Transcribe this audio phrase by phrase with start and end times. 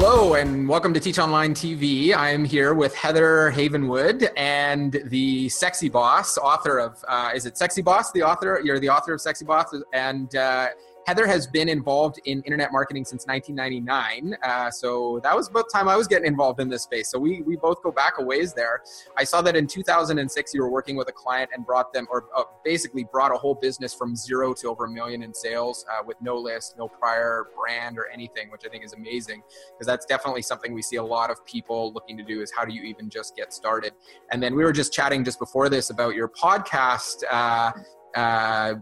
[0.00, 2.14] Hello and welcome to Teach Online TV.
[2.14, 7.58] I am here with Heather Havenwood and the Sexy Boss, author of, uh, is it
[7.58, 8.12] Sexy Boss?
[8.12, 10.68] The author, you're the author of Sexy Boss, and uh,
[11.08, 14.36] Heather has been involved in internet marketing since 1999.
[14.42, 17.10] Uh, so that was about the time I was getting involved in this space.
[17.10, 18.82] So we, we both go back a ways there.
[19.16, 22.26] I saw that in 2006 you were working with a client and brought them, or
[22.36, 26.02] uh, basically brought a whole business from zero to over a million in sales uh,
[26.06, 30.04] with no list, no prior brand or anything, which I think is amazing because that's
[30.04, 32.82] definitely something we see a lot of people looking to do is how do you
[32.82, 33.94] even just get started?
[34.30, 37.22] And then we were just chatting just before this about your podcast.
[37.30, 37.72] Uh,
[38.14, 38.74] uh,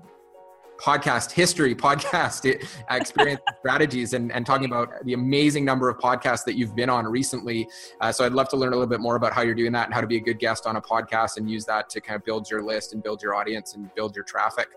[0.81, 2.45] podcast history, podcast
[2.91, 7.07] experience strategies, and, and talking about the amazing number of podcasts that you've been on
[7.07, 7.69] recently.
[8.01, 9.87] Uh, so I'd love to learn a little bit more about how you're doing that
[9.87, 12.17] and how to be a good guest on a podcast and use that to kind
[12.17, 14.69] of build your list and build your audience and build your traffic.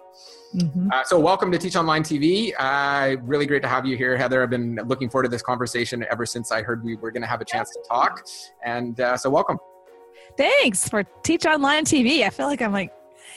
[0.56, 0.90] Mm-hmm.
[0.92, 2.54] Uh, so welcome to Teach Online TV.
[2.58, 4.42] Uh, really great to have you here, Heather.
[4.42, 7.28] I've been looking forward to this conversation ever since I heard we were going to
[7.28, 8.26] have a chance to talk.
[8.64, 9.60] And uh, so welcome.
[10.38, 12.24] Thanks for Teach Online TV.
[12.24, 12.94] I feel like I'm like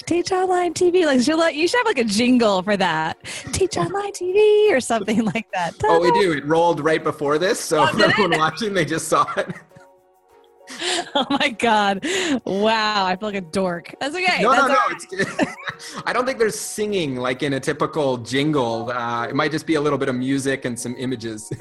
[0.07, 1.05] Teach Online TV.
[1.07, 3.23] Like you should have like a jingle for that.
[3.53, 5.79] Teach Online TV or something like that.
[5.79, 5.93] Ta-da.
[5.93, 6.33] Oh, we do.
[6.33, 9.49] It rolled right before this, so oh, everyone watching, they just saw it.
[11.15, 12.07] Oh my god!
[12.47, 13.95] Wow, I feel like a dork.
[14.01, 14.43] That's okay.
[14.43, 15.25] No, That's no, no.
[15.25, 15.57] Right.
[16.07, 18.91] I don't think there's singing like in a typical jingle.
[18.91, 21.53] Uh, it might just be a little bit of music and some images.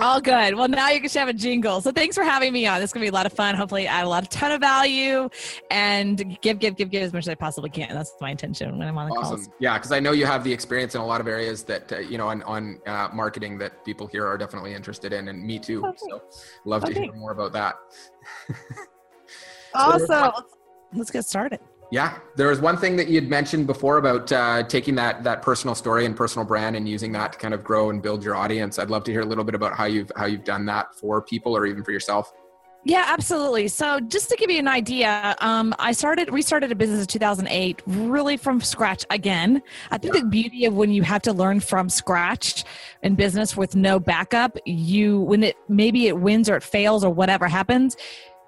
[0.00, 0.54] All good.
[0.54, 1.80] Well, now you can have a jingle.
[1.80, 2.80] So thanks for having me on.
[2.80, 3.54] This is gonna be a lot of fun.
[3.54, 5.28] Hopefully, add a lot of ton of value
[5.70, 7.88] and give, give, give, give as much as I possibly can.
[7.90, 9.36] That's my intention when I'm on the awesome.
[9.36, 9.48] calls.
[9.58, 11.98] Yeah, because I know you have the experience in a lot of areas that uh,
[11.98, 15.58] you know on on uh, marketing that people here are definitely interested in, and me
[15.58, 15.84] too.
[15.84, 15.98] Okay.
[16.08, 16.22] So
[16.64, 16.94] love okay.
[16.94, 17.74] to hear more about that.
[19.74, 20.06] awesome.
[20.06, 20.32] So
[20.92, 21.60] let's get started.
[21.94, 25.42] Yeah, there was one thing that you had mentioned before about uh, taking that that
[25.42, 28.34] personal story and personal brand and using that to kind of grow and build your
[28.34, 28.80] audience.
[28.80, 31.22] I'd love to hear a little bit about how you've how you've done that for
[31.22, 32.32] people or even for yourself.
[32.82, 33.68] Yeah, absolutely.
[33.68, 37.82] So, just to give you an idea, um, I started restarted a business in 2008,
[37.86, 39.62] really from scratch again.
[39.92, 40.22] I think yeah.
[40.22, 42.64] the beauty of when you have to learn from scratch
[43.04, 47.14] in business with no backup, you when it maybe it wins or it fails or
[47.14, 47.96] whatever happens,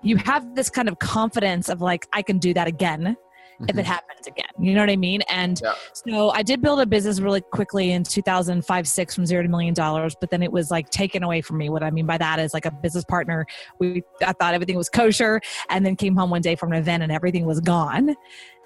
[0.03, 3.16] you have this kind of confidence of like I can do that again
[3.56, 3.65] mm-hmm.
[3.65, 3.91] if it mm-hmm.
[3.91, 4.47] happens again.
[4.59, 5.22] You know what I mean?
[5.28, 5.75] And yeah.
[5.93, 9.75] so I did build a business really quickly in 2005, six from zero to million
[9.75, 11.69] dollars, but then it was like taken away from me.
[11.69, 13.47] What I mean by that is like a business partner.
[13.78, 15.41] We I thought everything was kosher,
[15.71, 18.15] and then came home one day from an event and everything was gone.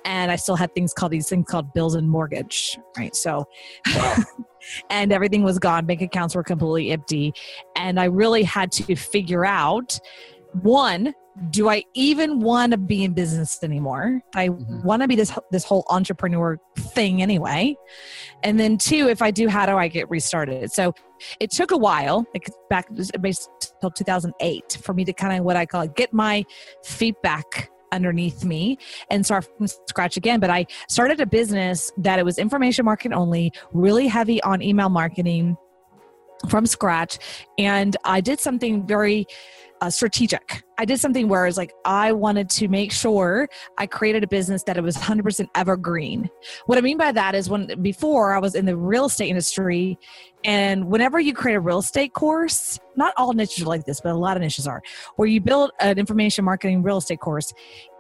[0.07, 3.15] And I still had things called these things called bills and mortgage, right?
[3.15, 3.47] So,
[3.95, 4.17] wow.
[4.91, 5.85] and everything was gone.
[5.85, 7.35] Bank accounts were completely empty,
[7.77, 10.01] and I really had to figure out
[10.63, 11.15] one
[11.49, 14.21] do I even want to be in business anymore?
[14.35, 14.83] I mm-hmm.
[14.83, 17.77] want to be this this whole entrepreneur thing anyway.
[18.43, 20.73] And then two, if I do, how do I get restarted?
[20.73, 20.93] So
[21.39, 22.89] it took a while, like back
[23.81, 26.45] till 2008, for me to kind of what I call it, get my
[26.85, 28.79] feet back underneath me
[29.11, 30.41] and start from scratch again.
[30.41, 34.89] But I started a business that it was information marketing only, really heavy on email
[34.89, 35.57] marketing
[36.49, 37.19] from scratch,
[37.59, 39.27] and I did something very
[39.81, 40.63] uh, strategic.
[40.79, 44.27] I did something where I was like, I wanted to make sure I created a
[44.27, 46.29] business that it was 100% evergreen.
[46.67, 49.99] What I mean by that is when before I was in the real estate industry,
[50.45, 54.13] and whenever you create a real estate course, not all niches are like this, but
[54.13, 54.83] a lot of niches are,
[55.17, 57.53] where you build an information marketing real estate course,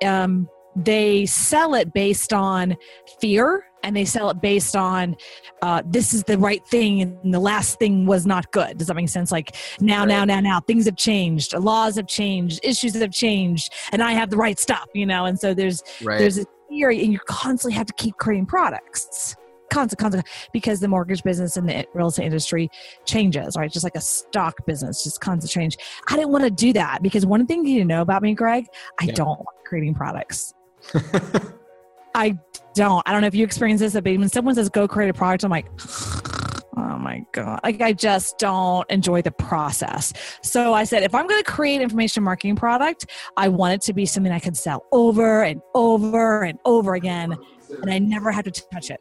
[0.04, 2.76] um, they sell it based on
[3.20, 5.16] fear and they sell it based on
[5.62, 8.78] uh, this is the right thing and the last thing was not good.
[8.78, 9.32] Does that make sense?
[9.32, 10.08] Like now, right.
[10.08, 14.30] now, now, now, things have changed, laws have changed, issues have changed, and I have
[14.30, 15.26] the right stuff, you know.
[15.26, 16.18] And so there's right.
[16.18, 19.36] there's a theory, and you constantly have to keep creating products.
[19.70, 22.68] Constant, constant, because the mortgage business and the real estate industry
[23.06, 23.70] changes, right?
[23.70, 25.76] Just like a stock business, just constant change.
[26.08, 28.66] I didn't want to do that because one thing you know about me, Greg,
[29.00, 29.12] I yeah.
[29.12, 30.54] don't like creating products.
[32.14, 32.38] I
[32.74, 33.02] don't.
[33.06, 35.44] I don't know if you experience this, but when someone says go create a product,
[35.44, 35.66] I'm like,
[36.76, 37.60] oh my God.
[37.62, 40.12] Like I just don't enjoy the process.
[40.42, 43.06] So I said, if I'm going to create information marketing product,
[43.36, 47.36] I want it to be something I can sell over and over and over again.
[47.82, 49.00] And I never have to touch it.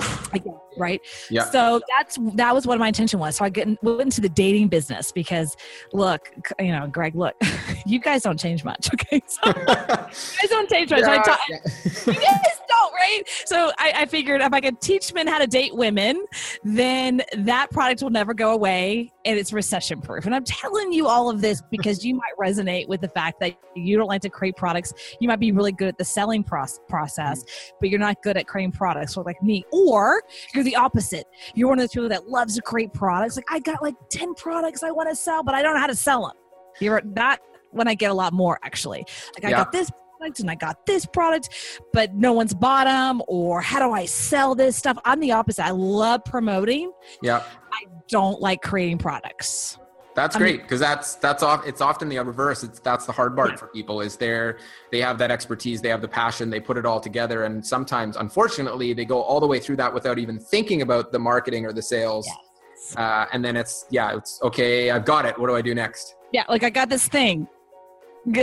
[0.32, 1.00] Again, right?
[1.30, 1.44] Yeah.
[1.44, 3.36] So that's that was what my intention was.
[3.36, 5.56] So I get went into the dating business because
[5.92, 6.28] look,
[6.58, 7.36] you know, Greg, look,
[7.86, 8.88] you guys don't change much.
[9.04, 9.20] Okay.
[9.26, 11.02] So you guys don't change much.
[11.04, 11.58] I Yeah, ta- yeah.
[12.06, 13.22] you guys don't, right?
[13.44, 16.24] So I, I figured if I could teach men how to date women,
[16.62, 20.26] then that product will never go away and it's recession proof.
[20.26, 23.56] And I'm telling you all of this because you might resonate with the fact that
[23.74, 24.92] you don't like to create products.
[25.20, 27.44] You might be really good at the selling proce- process,
[27.80, 29.64] but you're not good at creating products, or like me.
[29.72, 30.22] Or
[30.54, 31.26] you're the opposite.
[31.54, 33.36] You're one of those people that loves to create products.
[33.36, 35.86] Like I got like 10 products I want to sell, but I don't know how
[35.88, 36.36] to sell them.
[36.80, 37.40] You're that
[37.74, 39.04] when I get a lot more actually.
[39.34, 39.56] Like I Yeah.
[39.58, 41.50] got this product and I got this product,
[41.92, 43.20] but no one's bought them.
[43.28, 44.96] Or how do I sell this stuff?
[45.04, 45.64] I'm the opposite.
[45.66, 46.92] I love promoting.
[47.22, 47.42] yeah.
[47.72, 49.78] I don't like creating products.
[50.14, 51.66] That's I mean- great because that's that's off.
[51.66, 52.62] It's often the reverse.
[52.62, 54.58] It's that's the hard part for people is they're
[54.92, 58.16] they have that expertise, they have the passion, they put it all together, and sometimes,
[58.16, 61.72] unfortunately, they go all the way through that without even thinking about the marketing or
[61.72, 62.28] the sales.
[62.28, 62.96] Yes.
[62.96, 64.92] Uh, and then it's yeah, it's okay.
[64.92, 65.36] I've got it.
[65.36, 66.14] What do I do next?
[66.32, 67.48] Yeah, like I got this thing.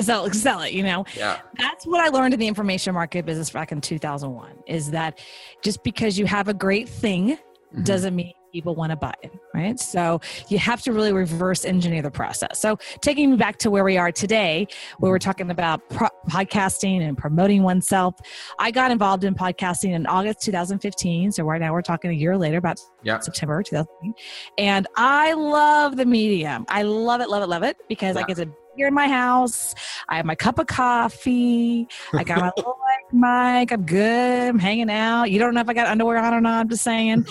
[0.01, 1.05] Sell, sell it, you know.
[1.17, 5.19] Yeah, That's what I learned in the information market business back in 2001 is that
[5.63, 7.37] just because you have a great thing
[7.75, 7.85] Mhm.
[7.85, 9.79] doesn't mean people want to buy it, right?
[9.79, 10.19] So
[10.49, 12.59] you have to really reverse engineer the process.
[12.59, 14.67] So taking me back to where we are today,
[14.99, 18.15] where we're talking about pro- podcasting and promoting oneself,
[18.59, 21.31] I got involved in podcasting in August 2015.
[21.31, 24.13] So right now we're talking a year later, about yeah, September 2015.
[24.57, 26.65] And I love the medium.
[26.67, 28.25] I love it, love it, love it because I Yeah.
[28.27, 29.73] get to here in my house.
[30.09, 31.88] I have my cup of coffee.
[32.13, 32.77] I got my little
[33.12, 33.71] mic.
[33.71, 34.50] I'm good.
[34.50, 35.25] I'm hanging out.
[35.25, 36.59] You don't know if I got underwear on or not.
[36.62, 37.25] I'm just saying.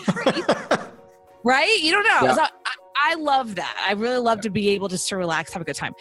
[1.45, 1.79] right?
[1.81, 2.29] You don't know.
[2.29, 2.35] Yeah.
[2.35, 3.85] So I, I love that.
[3.89, 5.95] I really love to be able just to relax, have a good time.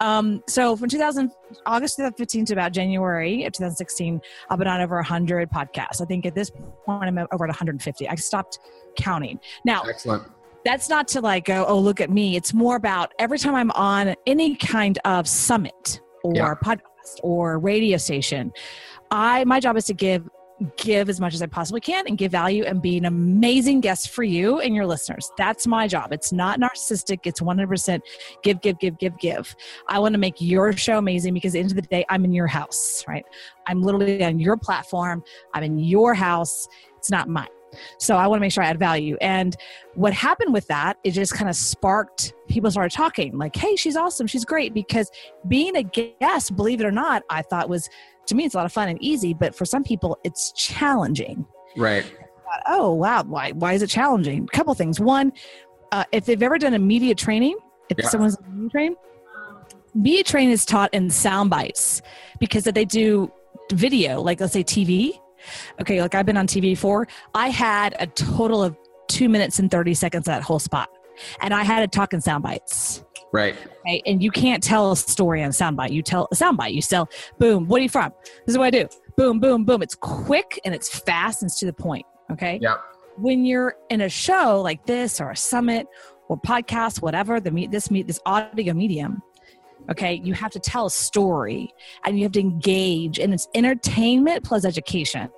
[0.00, 1.30] Um, so from 2000,
[1.66, 6.00] August 2015 to about January of 2016, I've been on over 100 podcasts.
[6.00, 6.50] I think at this
[6.84, 8.08] point I'm over at 150.
[8.08, 8.58] I stopped
[8.96, 9.38] counting.
[9.64, 10.24] Now, excellent.
[10.66, 12.36] That's not to like go, oh, look at me.
[12.36, 16.54] It's more about every time I'm on any kind of summit or Yeah.
[16.62, 18.52] podcast or radio station,
[19.10, 20.28] I my job is to give
[20.78, 24.08] give as much as I possibly can and give value and be an amazing guest
[24.08, 25.30] for you and your listeners.
[25.36, 26.14] That's my job.
[26.14, 27.20] It's not narcissistic.
[27.24, 28.00] It's 100%
[28.42, 29.54] give, give, give, give, give.
[29.88, 32.24] I want to make your show amazing because at the end of the day, I'm
[32.24, 33.24] in your house, right?
[33.66, 35.22] I'm literally on your platform.
[35.52, 36.66] I'm in your house.
[36.96, 37.48] It's not mine.
[37.98, 39.16] So I want to make sure I add value.
[39.20, 39.56] And
[39.94, 43.96] what happened with that, it just kind of sparked people started talking like, hey, she's
[43.96, 44.26] awesome.
[44.26, 44.74] She's great.
[44.74, 45.10] Because
[45.48, 47.88] being a guest, believe it or not, I thought was,
[48.26, 49.34] to me, it's a lot of fun and easy.
[49.34, 51.46] But for some people, it's challenging.
[51.76, 52.04] Right.
[52.04, 53.22] thought, oh, wow.
[53.24, 54.44] Why, why is it challenging?
[54.44, 55.00] A couple things.
[55.00, 55.32] One,
[55.92, 57.56] uh, if they've ever done a media training,
[57.88, 58.08] if Yeah.
[58.08, 58.96] someone's media training,
[59.94, 62.02] media training is taught in sound bites
[62.38, 63.30] because that they do
[63.72, 65.18] video, like let's say TV,
[65.80, 68.76] okay, like I've been on TV before, I had a total of
[69.08, 70.88] two minutes and 30 seconds of that whole spot.
[71.40, 73.04] And I had to talk in sound bites.
[73.32, 73.56] Right.
[73.80, 74.02] Okay.
[74.06, 75.90] And you can't tell a story on a soundbite.
[75.90, 76.72] You tell a soundbite.
[76.72, 77.08] You sell,
[77.38, 78.12] boom, what are you from?
[78.46, 78.88] This is what I do.
[79.16, 79.82] Boom, boom, boom.
[79.82, 82.06] It's quick and it's fast and it's to the point.
[82.30, 82.58] Okay.
[82.60, 82.76] Yeah.
[83.16, 85.86] When you're in a show like this or a summit
[86.28, 89.22] or podcast, whatever, the meet this meet this audio medium,
[89.90, 91.70] okay, you have to tell a story
[92.04, 95.28] and you have to engage and it's entertainment plus education.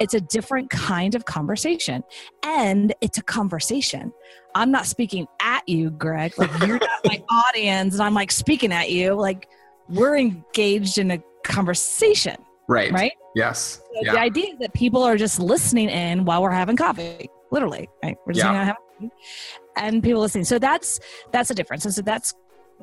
[0.00, 2.02] It's a different kind of conversation.
[2.42, 4.12] And it's a conversation.
[4.54, 6.34] I'm not speaking at you, Greg.
[6.38, 9.14] Like you're not my audience, and I'm like speaking at you.
[9.14, 9.48] Like
[9.88, 12.36] we're engaged in a conversation,
[12.68, 12.92] Right.
[12.92, 13.12] right?
[13.34, 13.80] Yes.
[13.94, 14.12] So Yeah.
[14.12, 17.88] The idea is that people are just listening in while we're having coffee, literally.
[18.02, 18.16] Right?
[18.26, 18.52] We're just Yeah.
[18.64, 19.10] having coffee,
[19.76, 20.44] and people listening.
[20.44, 21.00] So that's
[21.32, 21.84] that's a difference.
[21.86, 22.34] And so that's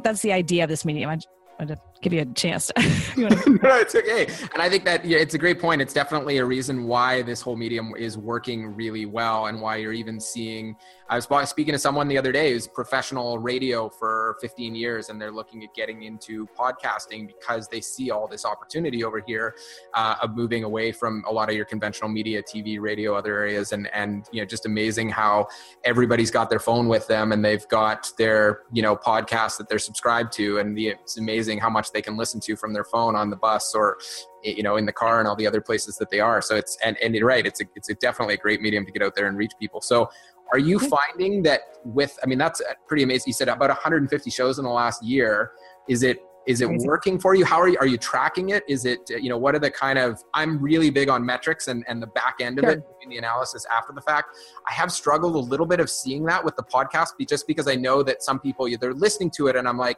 [0.03, 1.09] that's the idea of this medium.
[1.09, 1.65] I
[2.01, 2.71] give you a chance.
[3.15, 4.27] you wanna- no, it's okay.
[4.53, 5.81] And I think that yeah, it's a great point.
[5.81, 9.93] It's definitely a reason why this whole medium is working really well and why you're
[9.93, 10.75] even seeing.
[11.09, 15.19] I was speaking to someone the other day who's professional radio for 15 years and
[15.19, 19.55] they're looking at getting into podcasting because they see all this opportunity over here
[19.95, 23.71] uh, of moving away from a lot of your conventional media, TV, radio, other areas.
[23.71, 25.47] And, and, you know, just amazing how
[25.83, 29.79] everybody's got their phone with them and they've got their, you know, podcast that they're
[29.79, 30.59] subscribed to.
[30.59, 33.35] And the, it's amazing how much they can listen to from their phone on the
[33.35, 33.97] bus or
[34.43, 36.41] you know in the car and all the other places that they are.
[36.41, 38.91] So it's and, and you're right it's a, it's a definitely a great medium to
[38.91, 39.81] get out there and reach people.
[39.81, 40.09] So
[40.51, 40.87] are you mm-hmm.
[40.87, 43.25] finding that with i mean that's uh, pretty amazing.
[43.27, 45.51] You said about 150 shows in the last year.
[45.87, 46.19] Is it
[46.49, 46.87] is it Crazy.
[46.87, 49.53] working for you how are you are you tracking it is it you know what
[49.53, 52.65] are the kind of i'm really big on metrics and and the back end of
[52.65, 52.71] Sure.
[52.71, 54.35] it doing the analysis after the fact
[54.67, 57.75] i have struggled a little bit of seeing that with the podcast just because i
[57.75, 59.97] know that some people they're listening to it and i'm like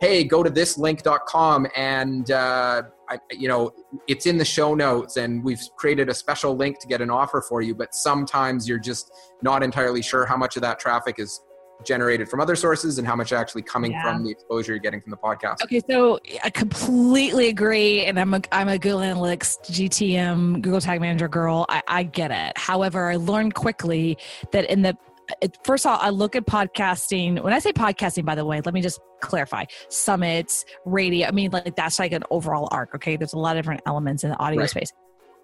[0.00, 3.70] hey go to this link.com and uh, I, you know
[4.08, 7.40] it's in the show notes and we've created a special link to get an offer
[7.40, 11.40] for you but sometimes you're just not entirely sure how much of that traffic is
[11.84, 14.02] generated from other sources and how much actually coming Yeah.
[14.02, 15.62] from the exposure you're getting from the podcast.
[15.64, 21.00] Okay, so I completely agree, and I'm a I'm a Google Analytics GTM Google Tag
[21.00, 21.66] Manager girl.
[21.68, 22.56] I, I get it.
[22.56, 24.18] However, I learned quickly
[24.52, 24.96] that in the
[25.40, 27.42] it, first of all, I look at podcasting.
[27.42, 31.28] When I say podcasting, by the way, let me just clarify: summits, radio.
[31.28, 32.94] I mean, like that's like an overall arc.
[32.96, 34.70] Okay, there's a lot of different elements in the audio Right.
[34.70, 34.92] space.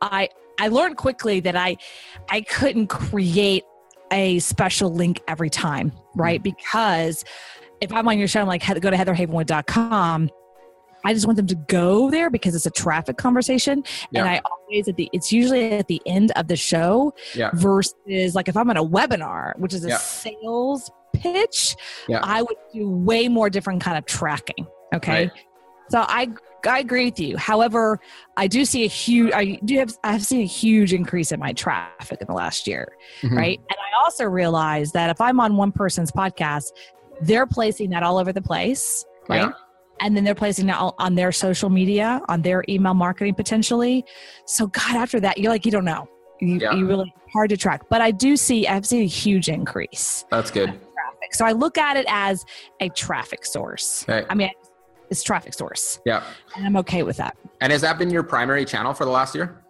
[0.02, 0.28] I
[0.60, 1.76] I learned quickly that I
[2.28, 3.64] I couldn't create
[4.12, 6.40] a special link every time, right?
[6.42, 6.54] Mm-hmm.
[6.56, 7.24] Because
[7.80, 10.30] if I'm on your show, I'm like, "Heather- go to heatherhavenwood.com.
[11.04, 13.84] I just want them to go there because it's a traffic conversation.
[14.10, 14.20] Yeah.
[14.22, 17.50] And I always at the it's usually at the end of the show Yeah.
[17.54, 19.96] versus like if I'm on a webinar, which is a Yeah.
[19.98, 21.76] sales pitch,
[22.08, 22.20] Yeah.
[22.22, 24.66] I would do way more different kind of tracking.
[24.92, 25.22] Okay.
[25.28, 25.30] Right.
[25.90, 26.28] So I
[26.66, 27.36] I agree with you.
[27.36, 28.00] However,
[28.36, 31.52] I do see a huge I do have I've seen a huge increase in my
[31.52, 32.88] traffic in the last year
[33.22, 33.36] Mhm.
[33.36, 33.58] right?
[33.58, 36.64] And I also realize that if I'm on one person's podcast,
[37.20, 39.42] they're placing that all over the place, right?
[39.42, 39.50] Yeah.
[40.00, 44.04] And then they're placing that all on their social media, on their email marketing potentially.
[44.46, 46.08] So, God, after that, you're like, you don't know.
[46.40, 46.72] You, Yeah.
[46.74, 47.82] you really hard to track.
[47.90, 50.72] But I do see, I've seen a huge increase That's good.
[51.32, 52.42] So I look at it as
[52.80, 54.02] a traffic source.
[54.08, 54.24] Okay.
[54.30, 54.50] I mean,
[55.10, 56.22] it's traffic source, Yeah.
[56.56, 57.36] and I'm okay with that.
[57.60, 59.64] And has that been your primary channel for the last year?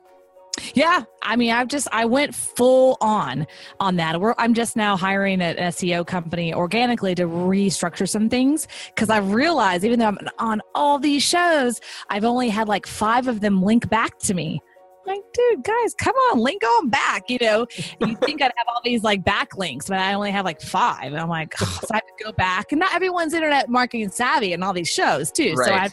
[0.74, 3.46] Yeah, I mean, I've just I went full on
[3.78, 4.20] on that.
[4.20, 9.32] We're, I'm just now hiring an SEO company organically to restructure some things because I've
[9.32, 11.80] realized even though I'm on all these shows,
[12.10, 14.60] I've only had like five of them link back to me.
[15.08, 17.30] Like, dude, guys, come on, link on back.
[17.30, 17.66] You know,
[18.00, 21.04] you think I'd have all these like backlinks, but I only have like five.
[21.12, 24.10] And I'm like, oh, so I have to go back, and not everyone's internet marketing
[24.10, 25.56] savvy and all these shows too.
[25.56, 25.88] So I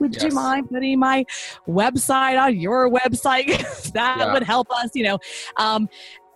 [0.00, 0.22] would Yes.
[0.24, 1.26] you mind putting my
[1.68, 3.92] website on your website?
[3.92, 4.32] that Yeah.
[4.32, 5.18] would help us, you know.
[5.56, 5.88] Um,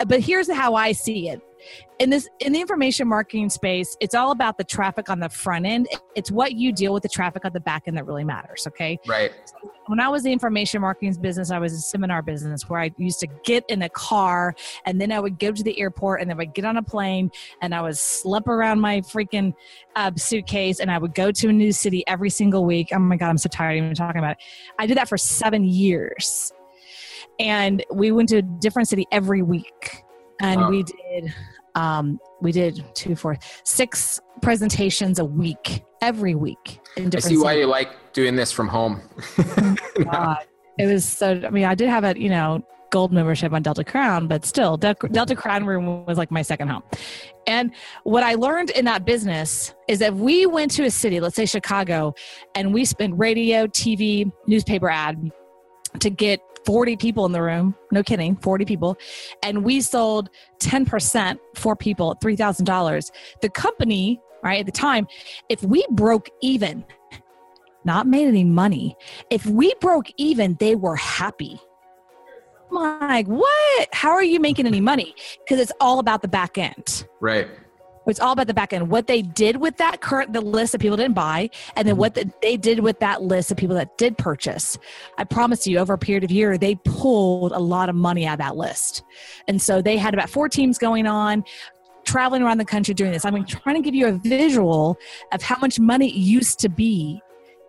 [0.07, 1.41] but here's how I see it.
[1.99, 5.67] In this in the information marketing space, it's all about the traffic on the front
[5.67, 5.89] end.
[6.17, 8.67] It's what you deal with the traffic on the back end that really matters.
[8.67, 9.33] Okay Right.
[9.87, 12.91] when I was in the information marketing business, I was a seminar business where I
[12.97, 14.55] used to get in a car
[14.87, 16.83] and then I would go to the airport and then I would get on a
[16.83, 19.55] plane and I would slip around my freaking
[19.97, 22.89] uh, suitcase and I would go to a new city every single week.
[22.93, 24.39] Oh my God, I'm so tired even talking about it.
[24.79, 26.53] I did that for seven years.
[27.39, 30.02] And we went to a different city every week.
[30.43, 30.71] And Wow.
[30.71, 31.35] we did
[31.75, 37.37] um, we did two, four, six presentations a week, every week in different I see
[37.39, 37.61] why cities.
[37.63, 39.01] you like doing this from home.
[40.05, 40.39] God.
[40.79, 41.41] It was so.
[41.45, 44.77] I mean, I did have a you know gold membership on Delta Crown, but still,
[44.77, 46.83] Del- Delta Crown room was like my second home.
[47.47, 47.73] And
[48.05, 51.47] what I learned in that business is that we went to a city, let's say
[51.47, 52.15] Chicago,
[52.55, 55.31] and we spent radio, TV, newspaper ad
[56.01, 57.75] to get 40 people in the room.
[57.91, 58.97] No kidding, 40 people.
[59.43, 63.11] And we sold 10% for people at $3,000.
[63.41, 65.07] The company, right, at the time,
[65.49, 66.85] if we broke even,
[67.85, 68.97] not made any money,
[69.31, 71.61] if we broke even, they were happy.
[72.71, 73.89] I'm like, what?
[73.93, 75.15] How are you making any money?
[75.41, 77.07] Because it's all about the back end.
[77.21, 77.49] Right.
[78.07, 78.91] It's all about the back end.
[78.91, 82.01] What they did with that current, the list of people didn't buy, and then mm-hmm.
[82.01, 84.79] what the, they did with that list of people that did purchase.
[85.19, 88.35] I promise you, over a period of year, they pulled a lot of money out
[88.35, 89.03] of that list.
[89.49, 91.45] And so they had about four teams going on,
[92.05, 93.25] traveling around the country doing this.
[93.25, 94.97] I'm trying to give you a visual
[95.33, 97.21] of how much money it used to be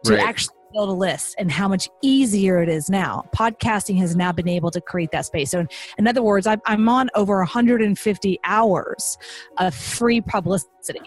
[0.05, 0.27] to Right.
[0.27, 3.23] actually build a list and how much easier it is now.
[3.35, 5.51] Podcasting has now been able to create that space.
[5.51, 9.17] So, in, in other words, I'm, I'm on over 150 hours
[9.57, 11.01] of free publicity.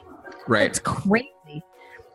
[0.49, 0.67] Right.
[0.71, 1.27] It's crazy.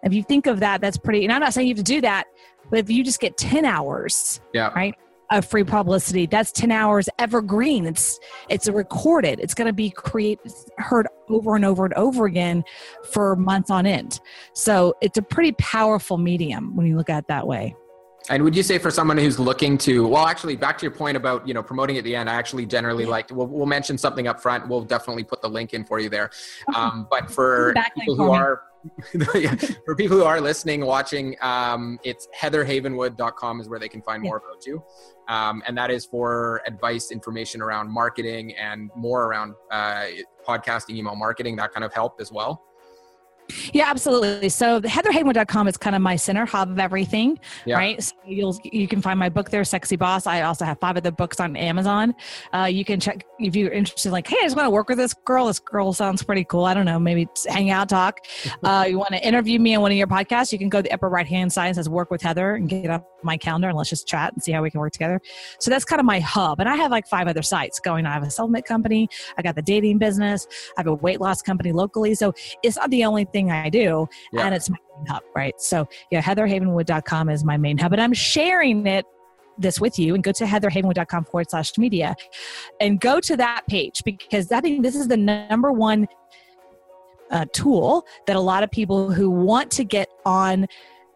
[0.04, 1.24] If you think of that, that's pretty.
[1.24, 2.26] And I'm not saying you have to do that,
[2.70, 4.70] but if you just get 10 hours Yeah.
[4.74, 4.96] right
[5.32, 7.86] of free publicity, that's 10 hours evergreen.
[7.86, 9.40] It's it's recorded.
[9.40, 10.40] It's going to be create
[10.78, 12.64] heard over and over and over again
[13.12, 14.20] for months on end.
[14.54, 17.76] So it's a pretty powerful medium when you look at it that way.
[18.30, 21.18] And would you say for someone who's looking to, well, actually, back to your point
[21.18, 24.28] about you know promoting at the end, I actually generally like we'll, we'll mention something
[24.28, 24.68] up front.
[24.68, 26.30] We'll definitely put the link in for you there.
[26.76, 28.71] Um, but for people who are yeah,
[29.86, 34.38] for people who are listening, watching, um, it's heatherhavenwood.com is where they can find more
[34.38, 34.84] about you.
[35.28, 40.06] Um, and that is for advice, information around marketing and more around uh,
[40.48, 42.64] podcasting, email marketing, that kind of help as well.
[43.74, 44.50] Yeah, absolutely.
[44.50, 47.76] So the heatherhavenwood.com is kind of my center hub of everything, yeah.
[47.76, 48.02] right?
[48.02, 50.28] So you'll you can find my book there, Sexy Boss.
[50.28, 52.16] I also have five other books on Amazon.
[52.54, 54.12] Uh, you can check if you're interested.
[54.12, 55.48] Like, hey, I just want to work with this girl.
[55.48, 56.66] This girl sounds pretty cool.
[56.66, 58.20] I don't know, maybe hang out, talk.
[58.64, 60.52] Uh, you want to interview me on one of your podcasts?
[60.52, 62.70] You can go to the upper right hand side and says "Work with Heather" and
[62.70, 65.20] get on my calendar and let's just chat and see how we can work together.
[65.60, 68.06] So that's kind of my hub, and I have like five other sites going.
[68.06, 69.10] I have a supplement company.
[69.38, 70.48] I got the dating business.
[70.78, 72.14] I have a weight loss company locally.
[72.14, 74.46] So it's not the only thing I do, yeah.
[74.46, 75.60] and it's my main hub, right?
[75.60, 79.06] So yeah, heatherhavenwood.com is my main hub, and I'm sharing it
[79.58, 82.16] this with you and go to heatherhavenwood.com forward slash media
[82.80, 86.08] and go to that page because I think this is the number one
[87.32, 90.68] uh, tool that a lot of people who want to get on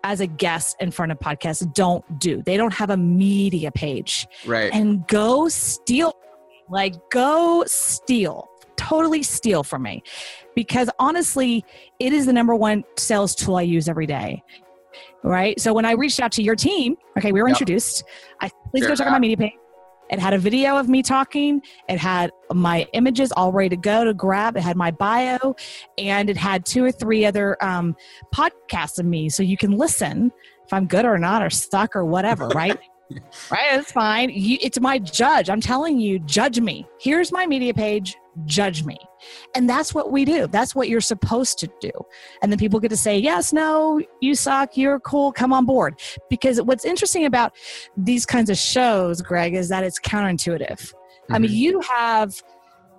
[0.04, 2.42] as a guest in front of podcasts don't do.
[2.46, 4.28] They don't have a media page.
[4.46, 4.72] Right.
[4.72, 6.14] And go steal,
[6.70, 10.04] like, go steal totally steal from me
[10.56, 11.64] because honestly,
[12.00, 14.44] it is the number one sales tool I use every day.
[15.24, 15.60] Right.
[15.60, 17.56] So when I reached out to your team, okay, we were yep.
[17.56, 18.04] introduced.
[18.42, 19.54] I please sure go check out my media page.
[20.10, 21.62] It had a video of me talking.
[21.90, 24.56] It had my images all ready to go to grab.
[24.56, 25.56] It had my bio,
[25.98, 27.96] and it had two or three other um,
[28.34, 30.32] podcasts of me, so you can listen
[30.64, 32.48] if I'm good or not, or stuck or whatever.
[32.56, 32.78] Right?
[33.52, 33.80] Right?
[33.80, 34.30] It's fine.
[34.30, 35.50] You, it's my judge.
[35.50, 36.88] I'm telling you, judge me.
[37.00, 38.16] Here's my media page.
[38.46, 38.98] Judge me.
[39.56, 40.48] And that's what we do.
[40.48, 41.92] That's what you're supposed to do.
[42.42, 44.76] And then people get to say, yes, no, you suck.
[44.76, 45.32] You're cool.
[45.32, 46.00] Come on board.
[46.30, 47.56] Because what's interesting about
[47.96, 50.70] these kinds of shows, Greg, is that it's counterintuitive.
[50.70, 51.34] Mm-hmm.
[51.34, 51.58] I mean, mm-hmm.
[51.58, 52.30] you have,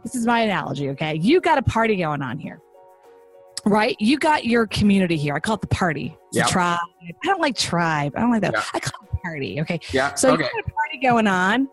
[0.02, 1.16] this is my analogy, okay?
[1.16, 2.60] You got a party going on here
[3.66, 3.96] right?
[3.98, 5.34] You got your community here.
[5.34, 6.16] I call it the party.
[6.28, 6.46] It's yep.
[6.46, 6.78] tribe.
[7.02, 8.12] I don't like tribe.
[8.16, 8.54] I don't like that.
[8.72, 9.60] I call it party.
[9.60, 9.80] Okay.
[9.92, 10.14] Yeah.
[10.14, 10.44] So okay.
[10.44, 11.68] you got a party going on,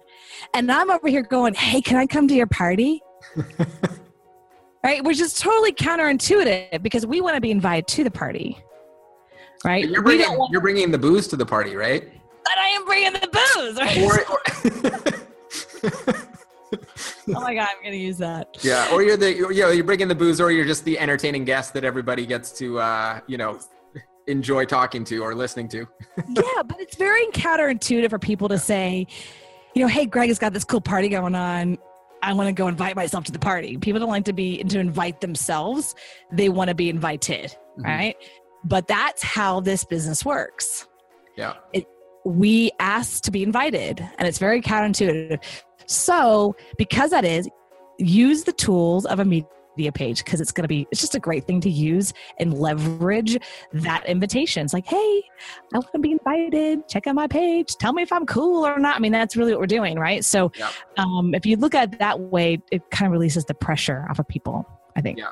[0.53, 3.01] and I'm over here going, "Hey, can I come to your party?"
[4.83, 5.03] right?
[5.03, 8.57] Which is totally counterintuitive because we want to be invited to the party,
[9.63, 9.83] right?
[9.83, 12.11] But you're bringing, want- you're bringing the booze to the party, right?
[12.43, 13.77] But I am bringing the booze.
[13.77, 13.97] Right?
[14.03, 14.41] Or, or
[17.35, 18.57] oh my god, I'm gonna use that.
[18.63, 21.45] Yeah, or you're the you know you're bringing the booze, or you're just the entertaining
[21.45, 23.59] guest that everybody gets to uh, you know
[24.27, 25.87] enjoy talking to or listening to.
[26.17, 29.07] yeah, but it's very counterintuitive for people to say,
[29.75, 31.77] you know, hey, Greg has got this cool party going on.
[32.21, 33.77] I want to go invite myself to the party.
[33.77, 35.93] People don't like to be to invite themselves;
[36.31, 37.83] they want to be invited, mm-hmm.
[37.83, 38.15] right?
[38.63, 40.87] But that's how this business works.
[41.35, 41.55] Yeah.
[41.73, 41.85] It,
[42.25, 45.39] we ask to be invited, and it's very counterintuitive.
[45.85, 47.49] So, because that is,
[47.97, 49.49] use the tools of a media
[49.93, 53.37] page because it's going to be it's just a great thing to use and leverage
[53.73, 54.63] that invitation.
[54.63, 55.23] It's like hey
[55.73, 56.87] i want to be invited.
[56.87, 57.75] Check out my page.
[57.77, 58.95] Tell me if i'm cool or not.
[58.95, 60.23] I mean that's really what we're doing right?
[60.23, 60.71] So yeah.
[60.97, 64.19] um, if you look at it that way it kind of releases the pressure off
[64.19, 64.65] of people
[64.95, 65.17] i think.
[65.17, 65.29] Yeah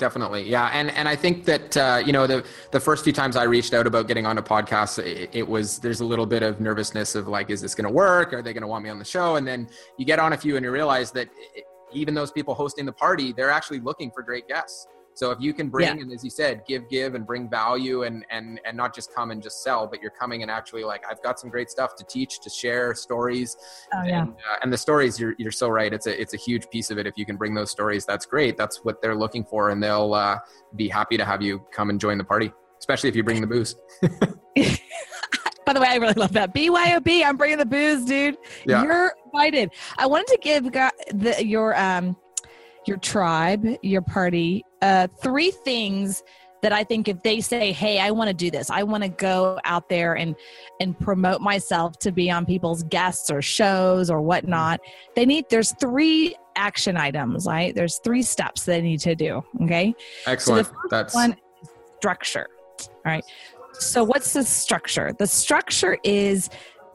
[0.00, 0.48] definitely.
[0.48, 3.44] Yeah and and i think that uh, you know the the first few times i
[3.44, 6.58] reached out about getting on a podcast it, it was there's a little bit of
[6.60, 8.32] nervousness of like is this going to work?
[8.32, 9.36] Are they going to want me on the show?
[9.36, 12.54] And then you get on a few and you realize that it, even those people
[12.54, 16.02] hosting the party they're actually looking for great guests so if you can bring, yeah.
[16.02, 19.30] and as you said, give, give, and bring value, and and and not just come
[19.30, 22.04] and just sell, but you're coming and actually like I've got some great stuff to
[22.04, 23.56] teach, to share stories,
[23.92, 24.22] oh, yeah.
[24.22, 25.18] and, uh, and the stories.
[25.18, 25.92] You're you're so right.
[25.92, 27.06] It's a it's a huge piece of it.
[27.06, 28.56] If you can bring those stories, that's great.
[28.56, 30.38] That's what they're looking for, and they'll uh,
[30.76, 33.46] be happy to have you come and join the party, especially if you bring the
[33.46, 33.76] booze.
[35.70, 36.52] By the way, I really love that.
[36.52, 38.36] BYOB, I'm bringing the booze, dude.
[38.66, 38.82] Yeah.
[38.82, 39.70] You're invited.
[39.98, 42.16] I wanted to give the, your um
[42.86, 46.24] your tribe, your party, uh, three things
[46.62, 48.68] that I think if they say, "Hey, I want to do this.
[48.68, 50.34] I want to go out there and
[50.80, 54.80] and promote myself to be on people's guests or shows or whatnot,"
[55.14, 55.44] they need.
[55.50, 57.72] There's three action items, right?
[57.76, 59.44] There's three steps they need to do.
[59.62, 59.94] Okay.
[60.26, 60.66] Excellent.
[60.66, 61.36] So That's one
[61.98, 62.48] structure.
[62.88, 63.24] All right.
[63.74, 65.12] So what's the structure?
[65.18, 66.48] The structure is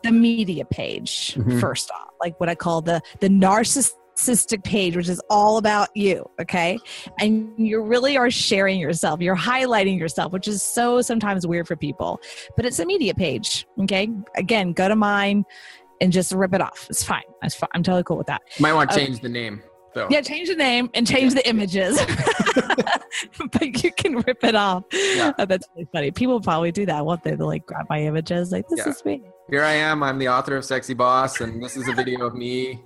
[0.04, 1.60] the media page mm-hmm.
[1.60, 5.90] first off, like what I call the the narcissist narcissistic page, which is all about
[5.96, 6.30] you.
[6.42, 6.78] Okay.
[7.20, 9.22] And you really are sharing yourself.
[9.22, 12.20] You're highlighting yourself, which is so sometimes weird for people,
[12.56, 13.66] but it's a media page.
[13.82, 14.10] Okay.
[14.36, 15.46] Again, go to mine
[16.02, 16.88] and just rip it off.
[16.90, 17.24] It's fine.
[17.42, 17.70] fine.
[17.74, 18.42] I'm totally cool with that.
[18.60, 19.62] Might want to change the name.
[19.96, 20.08] Though.
[20.12, 21.42] Yeah, change the name and change yeah.
[21.42, 21.98] the images.
[23.52, 24.84] but you can rip it off.
[24.92, 25.32] Yeah.
[25.40, 26.12] Oh, that's really funny.
[26.12, 27.34] People probably do that, won't they?
[27.34, 28.90] They'll like grab my images, like, this yeah.
[28.90, 29.24] is me.
[29.50, 30.04] Here I am.
[30.04, 32.84] I'm the author of Sexy Boss, and this is a video of me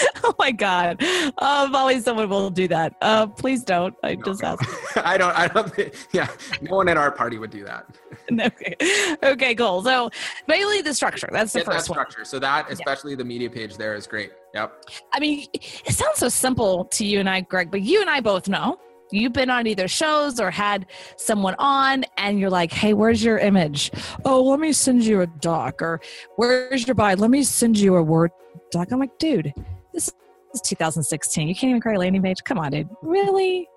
[0.24, 1.02] oh my god
[1.38, 4.48] um always someone will do that uh please don't i no, just no.
[4.48, 6.28] ask i don't i don't think yeah
[6.60, 7.86] no one at our party would do that
[8.40, 10.10] okay okay cool so
[10.46, 12.26] mainly the structure that's the Get first that structure one.
[12.26, 13.18] so that especially yeah.
[13.18, 17.20] the media page there is great yep i mean it sounds so simple to you
[17.20, 18.78] and i greg but you and i both know
[19.12, 23.38] You've been on either shows or had someone on, and you're like, hey, where's your
[23.38, 23.90] image?
[24.24, 25.82] Oh, let me send you a doc.
[25.82, 26.00] Or
[26.36, 27.16] where's your bio?
[27.16, 28.30] Let me send you a Word
[28.70, 28.90] doc.
[28.90, 29.52] I'm like, dude,
[29.92, 30.10] this
[30.54, 31.48] is 2016.
[31.48, 32.38] You can't even create a landing page.
[32.44, 32.88] Come on, dude.
[33.02, 33.68] Really?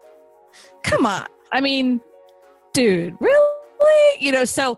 [0.83, 1.27] Come on.
[1.51, 2.01] I mean,
[2.73, 3.61] dude, really?
[4.19, 4.77] You know, so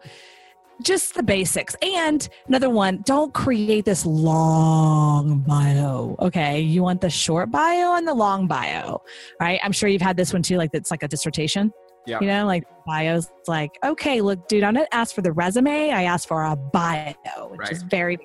[0.84, 1.76] just the basics.
[1.82, 6.16] And another one, don't create this long bio.
[6.20, 6.60] Okay.
[6.60, 9.02] You want the short bio and the long bio,
[9.40, 9.60] right?
[9.64, 11.72] I'm sure you've had this one too, like it's like a dissertation.
[12.06, 12.20] Yeah.
[12.22, 15.92] You know, like bios It's like, okay, look, dude, I didn't ask for the resume.
[15.92, 17.14] I asked for a bio,
[17.50, 17.72] which Right.
[17.72, 18.18] is very.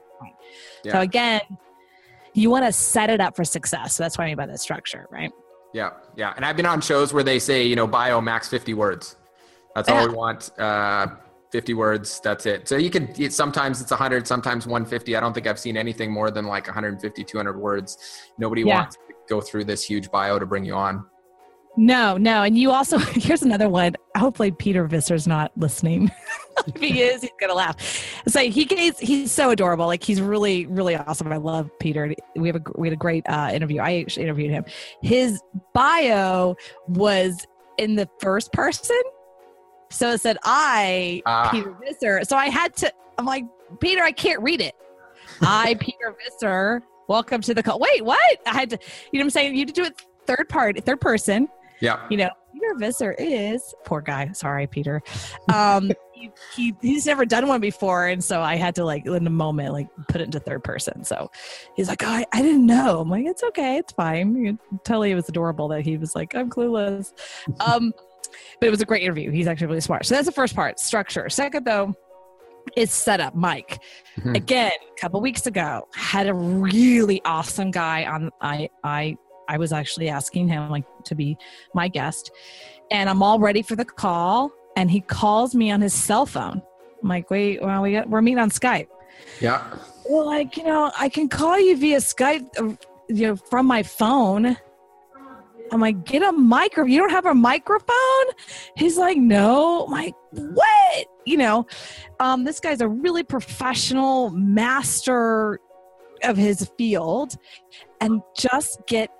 [0.84, 0.92] Yeah.
[0.92, 1.40] So again,
[2.34, 3.94] you want to set it up for success.
[3.94, 5.30] So that's what I mean by the structure, right?
[5.74, 6.32] Yeah, yeah.
[6.36, 9.16] And I've been on shows where they say, you know, bio max 50 words.
[9.74, 10.08] That's all Yeah.
[10.08, 10.50] we want.
[10.58, 11.06] Uh,
[11.50, 12.20] 50 words.
[12.24, 12.66] That's it.
[12.66, 15.16] So you can, it, sometimes it's 100, sometimes 150.
[15.16, 17.98] I don't think I've seen anything more than like 150, 200 words.
[18.38, 18.76] Nobody Yeah.
[18.80, 21.04] wants to go through this huge bio to bring you on.
[21.76, 22.42] No, no.
[22.42, 23.96] And you also, here's another one.
[24.16, 26.10] Hopefully Peter Visser's not listening.
[26.74, 27.76] if he is, he's gonna laugh.
[28.28, 29.86] So he gets, he's so adorable.
[29.86, 31.32] Like he's really, really awesome.
[31.32, 32.14] I love Peter.
[32.36, 33.80] We have a we had a great uh, interview.
[33.80, 34.64] I actually interviewed him.
[35.02, 35.40] His
[35.74, 36.56] bio
[36.88, 37.46] was
[37.78, 39.00] in the first person.
[39.90, 41.48] So it said I, Ah.
[41.50, 42.24] Peter Visser.
[42.24, 43.44] So I had to, I'm like,
[43.80, 44.74] Peter, I can't read it.
[45.42, 47.78] I, Peter Visser, welcome to the call.
[47.78, 48.18] Wait, what?
[48.46, 48.78] I had to,
[49.10, 49.54] you know what I'm saying?
[49.54, 51.48] You had to do it third part, third person
[51.80, 52.06] Yeah.
[52.08, 54.30] you know, Peter Visser is poor guy.
[54.32, 55.02] Sorry, Peter.
[55.52, 55.90] Um,
[56.22, 59.30] he, he he's never done one before, and so I had to like in a
[59.30, 61.04] moment like put it into third person.
[61.04, 61.30] So
[61.74, 63.00] he's like, oh, I, I didn't know.
[63.00, 64.34] I'm like, it's okay, it's fine.
[64.36, 67.12] You it was adorable that he was like, I'm clueless.
[67.60, 67.92] Um,
[68.60, 69.30] but it was a great interview.
[69.30, 70.06] He's actually really smart.
[70.06, 71.28] So that's the first part, structure.
[71.28, 71.94] Second though.
[72.76, 73.80] Is setup, mic.
[74.20, 74.36] Mhm.
[74.36, 78.30] Again, a couple weeks ago, had a really awesome guy on.
[78.40, 79.16] I I
[79.48, 81.36] I was actually asking him like to be
[81.74, 82.30] my guest,
[82.92, 86.62] and I'm all ready for the call, and he calls me on his cell phone.
[87.02, 88.88] I'm like, wait, well, we got, we're meeting on Skype.
[89.40, 89.62] Yeah.
[90.08, 92.76] Well, like you know, I can call you via Skype, uh,
[93.08, 94.56] you know, from my phone.
[95.70, 96.84] I'm like, get a micro.
[96.84, 98.26] You don't have a microphone?
[98.76, 99.86] He's like, no.
[99.86, 101.06] I'm like, what?
[101.24, 101.66] You know,
[102.20, 105.60] um, this guy's a really professional master
[106.24, 107.36] of his field,
[108.00, 109.10] and just get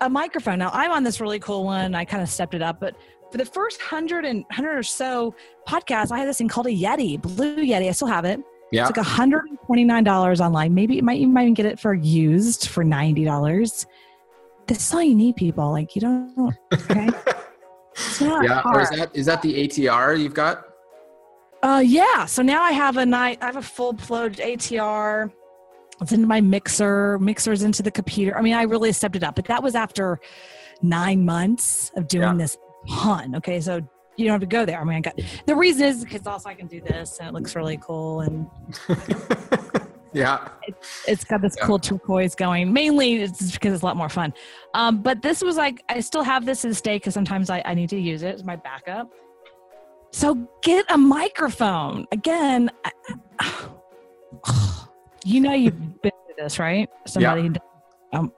[0.00, 0.58] a microphone.
[0.58, 1.94] Now, I'm on this really cool one.
[1.94, 2.96] I kind of stepped it up, but
[3.34, 5.34] for the first hundred and hundred or so
[5.66, 7.88] podcasts, I had this thing called a Yeti, Blue Yeti.
[7.88, 8.38] I still have it.
[8.70, 8.86] Yeah.
[8.86, 10.72] It's like $129 online.
[10.72, 13.86] Maybe it might you might even get it for used for $90.
[14.68, 15.72] That's all you need, people.
[15.72, 17.08] Like you don't okay.
[18.20, 18.62] Yeah.
[18.64, 20.64] Or is that, is that the ATR you've got?
[21.60, 22.26] Uh yeah.
[22.26, 25.32] So now I have a night I have a full flow ATR.
[26.00, 28.38] It's into my mixer, mixers into the computer.
[28.38, 30.20] I mean, I really stepped it up, but that was after
[30.82, 32.34] nine months of doing Yeah.
[32.36, 32.56] this
[32.88, 33.34] ton.
[33.36, 33.80] Okay, so
[34.16, 34.80] you don't have to go there.
[34.80, 37.34] I mean, I got the reason is because also I can do this and it
[37.34, 38.46] looks really cool and
[40.12, 40.48] yeah.
[41.08, 41.66] it's got this Yeah.
[41.66, 42.72] cool turquoise going.
[42.72, 44.32] Mainly, it's because it's a lot more fun.
[44.74, 47.62] Um, but this was like, I still have this to this day because sometimes I,
[47.64, 49.10] I need to use it as my backup.
[50.12, 52.06] So get a microphone.
[52.12, 52.70] Again,
[53.40, 53.68] I,
[55.24, 56.88] you know you've been through this, right?
[57.06, 57.50] Somebody.
[58.12, 58.32] Um,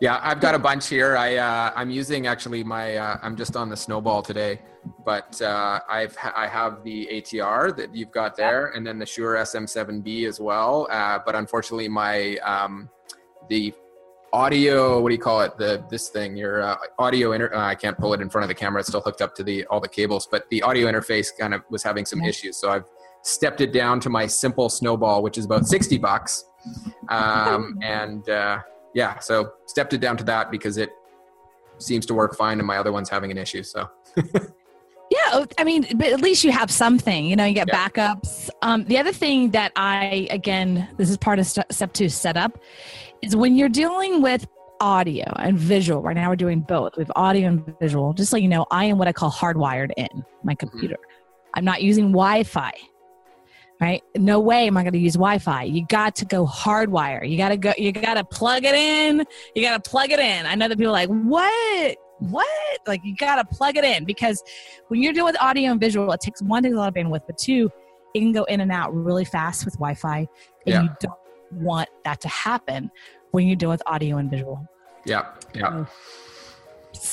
[0.00, 1.16] Yeah, I've got a bunch here.
[1.16, 4.60] I uh, I'm using actually my uh, I'm just on the snowball today,
[5.04, 9.06] but uh, I've ha- I have the ATR that you've got there, and then the
[9.06, 10.86] Shure SM7B as well.
[10.88, 12.88] Uh, but unfortunately, my um,
[13.48, 13.74] the
[14.32, 17.74] audio what do you call it the this thing your uh, audio inter- uh, I
[17.74, 18.78] can't pull it in front of the camera.
[18.78, 21.62] It's still hooked up to the all the cables, but the audio interface kind of
[21.70, 22.84] was having some issues, so I've
[23.22, 26.44] stepped it down to my simple snowball, which is about sixty bucks,
[27.08, 28.28] um, and.
[28.94, 30.90] Yeah, so stepped it down to that because it
[31.78, 33.62] seems to work fine, and my other one's having an issue.
[33.62, 33.88] So
[35.10, 37.24] Yeah, I mean, but at least you have something.
[37.24, 37.88] You know, you get Yeah.
[37.88, 38.50] backups.
[38.60, 42.58] Um, the other thing that I, again, this is part of st- step two setup,
[43.22, 44.46] is when you're dealing with
[44.80, 46.02] audio and visual.
[46.02, 46.96] Right now, we're doing both.
[46.96, 48.12] We have audio and visual.
[48.12, 50.96] Just so you know, I am what I call hardwired in my computer.
[51.54, 52.72] I'm not using Wi-Fi.
[53.80, 54.02] Right?
[54.16, 55.62] No way am I going to use Wi-Fi.
[55.62, 57.28] You got to go hardwire.
[57.28, 57.72] You got to go.
[57.78, 59.24] You got to plug it in.
[59.54, 60.46] You got to plug it in.
[60.46, 61.96] I know that people are like, what?
[62.18, 62.46] What?
[62.88, 64.42] Like you got to plug it in because
[64.88, 67.22] when you're dealing with audio and visual, it takes one, takes a lot of bandwidth,
[67.26, 67.70] but two,
[68.14, 70.26] it can go in and out really fast with Wi-Fi, and
[70.66, 70.82] Yeah.
[70.82, 71.14] you don't
[71.52, 72.90] want that to happen
[73.30, 74.66] when you're dealing with audio and visual.
[75.04, 75.84] yeah, yeah,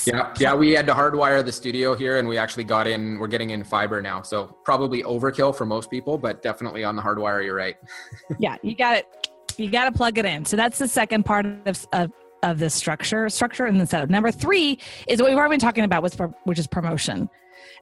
[0.06, 0.54] yeah, yeah.
[0.54, 3.20] We had to hardwire the studio here, and we actually got in.
[3.20, 7.02] We're getting in fiber now, so probably overkill for most people, but definitely on the
[7.02, 7.44] hardwire.
[7.44, 7.76] You're right.
[8.40, 9.30] yeah, you got it.
[9.58, 10.46] You got to plug it in.
[10.46, 12.12] So that's the second part of, of
[12.44, 14.10] of this structure, structure and the setup.
[14.10, 16.04] Number three is what we've already been talking about,
[16.44, 17.30] which is promotion.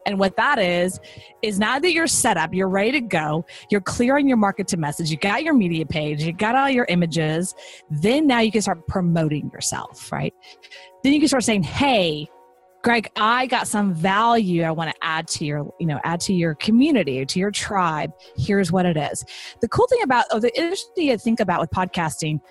[0.05, 0.99] And what that is,
[1.41, 4.67] is now that you're set up, you're ready to go, you're clear on your market
[4.69, 7.55] to message, you got your media page, you got all your images,
[7.89, 10.33] then now you can start promoting yourself, right?
[11.03, 12.29] Then you can start saying, hey,
[12.83, 16.33] Greg, I got some value I want to add to your, you know, add to
[16.33, 18.11] your community, to your tribe.
[18.35, 19.23] Here's what it is.
[19.61, 22.41] The cool thing about, oh, the interesting thing to think about with podcasting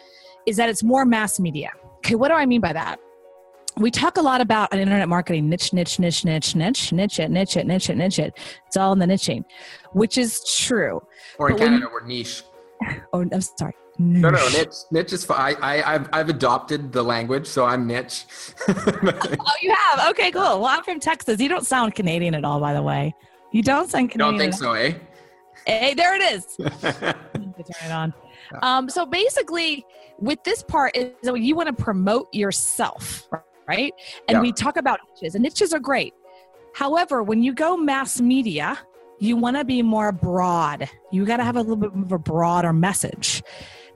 [0.47, 1.71] is that it's more mass media.
[1.99, 2.99] Okay, what do I mean by that?
[3.77, 7.31] we talk a lot about an internet marketing niche, niche, niche, niche, niche, niche it,
[7.31, 8.39] niche it, niche it, niche it.
[8.67, 9.45] It's all in the niching,
[9.93, 11.01] which is true.
[11.39, 12.43] Or in Canada, we're niche.
[13.13, 13.75] Oh, I'm sorry.
[13.99, 14.23] Niche.
[14.23, 14.75] No, no, niche.
[14.91, 15.57] Niche is fine.
[15.61, 18.25] I, I, have I've adopted the language, so I'm niche.
[18.69, 20.11] oh, you have?
[20.11, 20.61] Okay, cool.
[20.61, 21.41] Well, I'm from Texas.
[21.41, 23.15] You don't sound Canadian at all, by the way.
[23.53, 24.33] You don't sound Canadian.
[24.33, 24.95] Don't think so, eh?
[25.67, 26.57] Hey, there it is.
[27.73, 28.15] turn it on.
[28.63, 29.85] Um, so basically,
[30.19, 33.29] with this part is that you want to promote yourself,
[33.69, 33.93] right?
[34.29, 34.41] And yeah.
[34.41, 36.15] we talk about niches, and niches are great.
[36.75, 38.79] However, when you go mass media,
[39.19, 40.89] you want to be more broad.
[41.11, 43.43] You got to have a little bit of a broader message.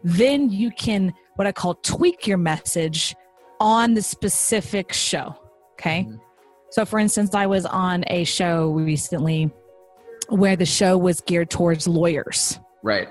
[0.07, 3.17] Then you can, what I call, tweak your message
[3.59, 5.35] on the specific show.
[5.73, 6.05] Okay.
[6.05, 6.17] Mm-hmm.
[6.71, 9.51] So, for instance, I was on a show recently
[10.29, 12.61] where the show was geared towards lawyers.
[12.85, 13.09] Right.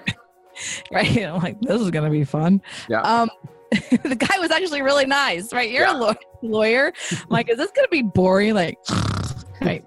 [0.91, 1.17] right.
[1.25, 2.61] I'm like, this is going to be fun.
[2.87, 3.01] Yeah.
[3.01, 3.29] Um,
[3.71, 5.69] the guy was actually really nice, right?
[5.69, 6.13] You're yeah.
[6.13, 6.93] a lawyer.
[7.11, 8.53] I'm like, is this going to be boring?
[8.53, 8.77] Like,
[9.59, 9.83] right.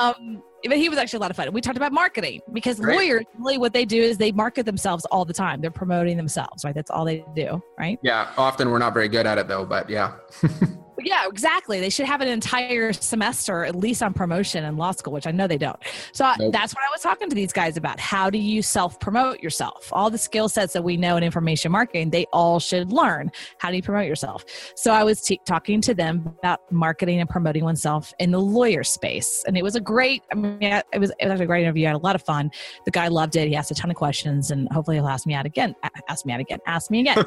[0.00, 1.52] Um, but he was actually a lot of fun.
[1.52, 2.96] We talked about marketing because Great.
[2.96, 5.60] lawyers really what they do is they market themselves all the time.
[5.60, 6.74] They're promoting themselves, right?
[6.74, 7.98] That's all they do, right?
[8.02, 8.32] Yeah.
[8.36, 10.14] Often we're not very good at it though, but yeah.
[11.00, 11.80] yeah, exactly.
[11.80, 15.30] They should have an entire semester at least on promotion in law school, which I
[15.30, 15.78] know they don't.
[16.12, 16.52] So nope.
[16.52, 18.00] that's what I was talking to these guys about.
[18.00, 19.88] How do you self promote yourself?
[19.92, 23.30] All the skill sets that we know in information marketing, they all should learn.
[23.58, 24.44] How do you promote yourself?
[24.74, 28.84] So I was t- talking to them about marketing and promoting oneself in the lawyer
[28.84, 30.22] space, and it was a great.
[30.32, 31.86] I mean, it was it was a great interview.
[31.86, 32.50] I had a lot of fun.
[32.84, 33.48] The guy loved it.
[33.48, 35.74] He asked a ton of questions, and hopefully he'll ask me out again.
[36.08, 36.58] Ask me out again.
[36.66, 37.24] Ask me again.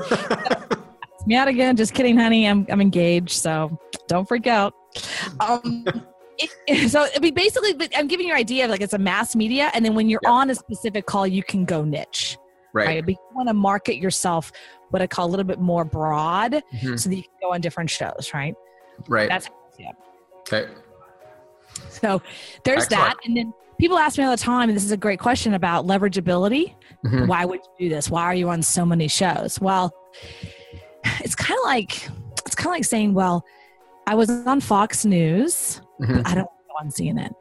[1.28, 1.76] me out again.
[1.76, 2.48] Just kidding, honey.
[2.48, 3.78] I'm I'm engaged, so
[4.08, 4.74] don't freak out.
[5.40, 5.86] Um,
[6.38, 9.36] it, so I mean, basically, I'm giving you an idea of like it's a mass
[9.36, 12.38] media, and then when you're on a specific call, you can go niche.
[12.72, 12.88] Right.
[12.88, 13.06] right?
[13.06, 14.52] But you want to market yourself
[14.92, 16.96] what I call a little bit more broad, mm-hmm.
[16.96, 18.32] so that you can go on different shows.
[18.34, 18.56] Right.
[19.08, 19.30] Right.
[19.30, 19.92] That's yeah.
[20.42, 20.68] Okay.
[21.90, 22.22] So
[22.64, 22.90] there's Excellent.
[22.90, 25.54] that, and then people ask me all the time, and this is a great question
[25.54, 26.76] about leverageability.
[27.06, 27.28] Mm-hmm.
[27.28, 28.10] Why would you do this?
[28.10, 29.60] Why are you on so many shows?
[29.60, 29.94] Well,
[31.22, 32.10] it's kind of like
[32.46, 33.46] it's kind of like saying, well,
[34.08, 36.22] I was on Fox News, mm-hmm.
[36.26, 37.32] I don't go on CNN.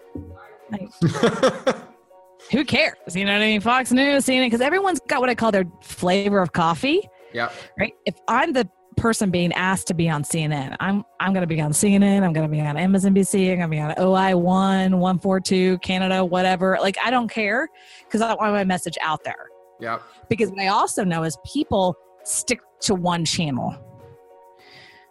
[0.70, 1.76] Like,
[2.50, 2.94] who cares?
[3.14, 3.60] You know what I mean?
[3.60, 7.08] Fox News, CNN, because everyone's got what I call their flavor of coffee.
[7.32, 7.50] Yeah.
[7.78, 7.94] Right.
[8.06, 11.60] If I'm the person being asked to be on CNN, I'm I'm going to be
[11.60, 12.22] on CNN.
[12.22, 13.52] I'm going to be on MSNBC.
[13.52, 16.78] I'm going to be on OI one, one four two, Canada, whatever.
[16.80, 17.68] Like I don't care
[18.04, 19.46] because I want my message out there.
[19.80, 20.00] Yeah.
[20.28, 21.96] Because what I also know is people
[22.28, 23.76] stick to one channel.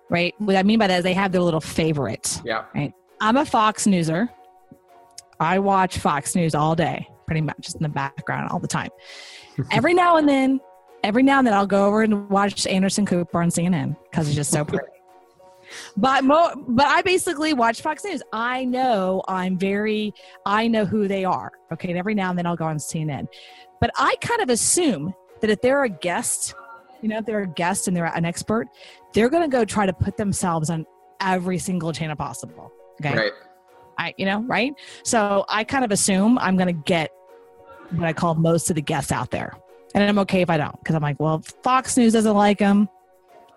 [0.10, 0.34] Right?
[0.38, 2.42] What I mean by that is they have their little favorite.
[2.46, 2.66] Yeah.
[2.74, 2.94] Right.
[3.20, 4.30] I'm a Fox Newser.
[5.40, 8.90] I watch Fox News all day, pretty much just in the background all the time.
[9.72, 10.62] every now and then,
[11.04, 14.36] every now and then I'll go over and watch Anderson Cooper on CNN because it's
[14.36, 14.86] just so pretty.
[15.98, 18.24] but mo- but I basically watch Fox News.
[18.32, 20.14] I know I'm very
[20.46, 21.52] I know who they are.
[21.74, 23.28] Okay, and every now and then I'll go on CNN.
[23.82, 26.56] But I kind of assume that if they're a guest
[27.02, 28.68] you know, if they're a guest and they're an expert,
[29.14, 30.86] they're going to go try to put themselves on
[31.22, 32.72] every single channel possible.
[33.00, 33.16] Okay.
[33.16, 33.32] Right.
[33.98, 34.74] I, you know, right.
[35.04, 37.12] So I kind of assume I'm going to get
[37.92, 39.54] what I call most of the guests out there.
[39.96, 42.90] And I'm okay if I don't, because I'm like, well, Fox News doesn't like them.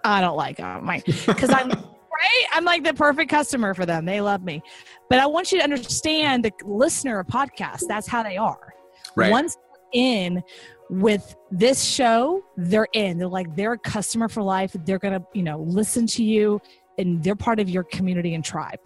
[0.05, 0.89] I don't like them.
[1.27, 2.45] Because I'm right.
[2.53, 4.05] I'm like the perfect customer for them.
[4.05, 4.63] They love me.
[5.09, 8.73] But I want you to understand the listener of podcasts, that's how they are.
[9.17, 9.31] Right.
[9.31, 9.57] Once
[9.93, 10.43] in
[10.91, 13.19] with this show they're in.
[13.19, 14.75] They're like they're a customer for life.
[14.85, 16.61] They're gonna you know listen to you
[16.99, 18.81] and they're part of your community and tribe.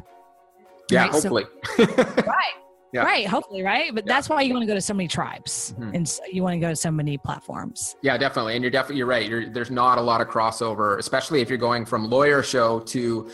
[0.90, 1.11] Yeah right?
[1.11, 1.45] hopefully.
[1.77, 2.55] So, right.
[2.93, 3.03] Yeah.
[3.03, 3.93] right hopefully right?
[3.95, 4.14] But yeah.
[4.14, 5.95] that's why you want to go to so many tribes mm-hmm.
[5.95, 7.97] and so you want to go to so many platforms.
[8.03, 8.55] Yeah definitely.
[8.55, 9.29] And you're definitely you're right.
[9.29, 13.31] You're, there's not a lot of crossover especially if you're going from lawyer show to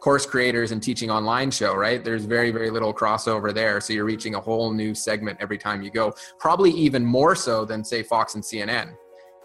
[0.00, 2.02] course creators and teaching online show, right?
[2.02, 3.80] There's very, very little crossover there.
[3.80, 7.64] So you're reaching a whole new segment every time you go, probably even more so
[7.64, 8.94] than, say, Fox and CNN,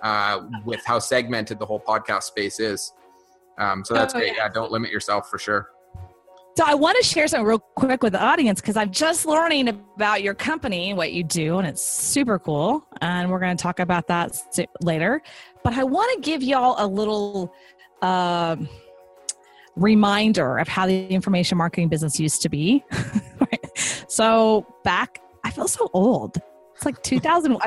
[0.02, 2.94] uh, with how segmented the whole podcast space is.
[3.58, 4.34] Um, so that's oh, great.
[4.36, 4.46] Yeah.
[4.46, 5.70] yeah, don't limit yourself for sure.
[6.58, 9.68] So I want to share something real quick with the audience because I'm just learning
[9.68, 12.88] about your company, what you do, and it's super cool.
[13.02, 14.40] And we're going to talk about that
[14.82, 15.22] later.
[15.66, 17.54] But I want to give y'all a little
[18.02, 18.70] um,
[19.76, 22.84] reminder of how the information marketing business used to be.
[24.08, 26.38] so back, I feel so old.
[26.76, 27.58] It's like 2000.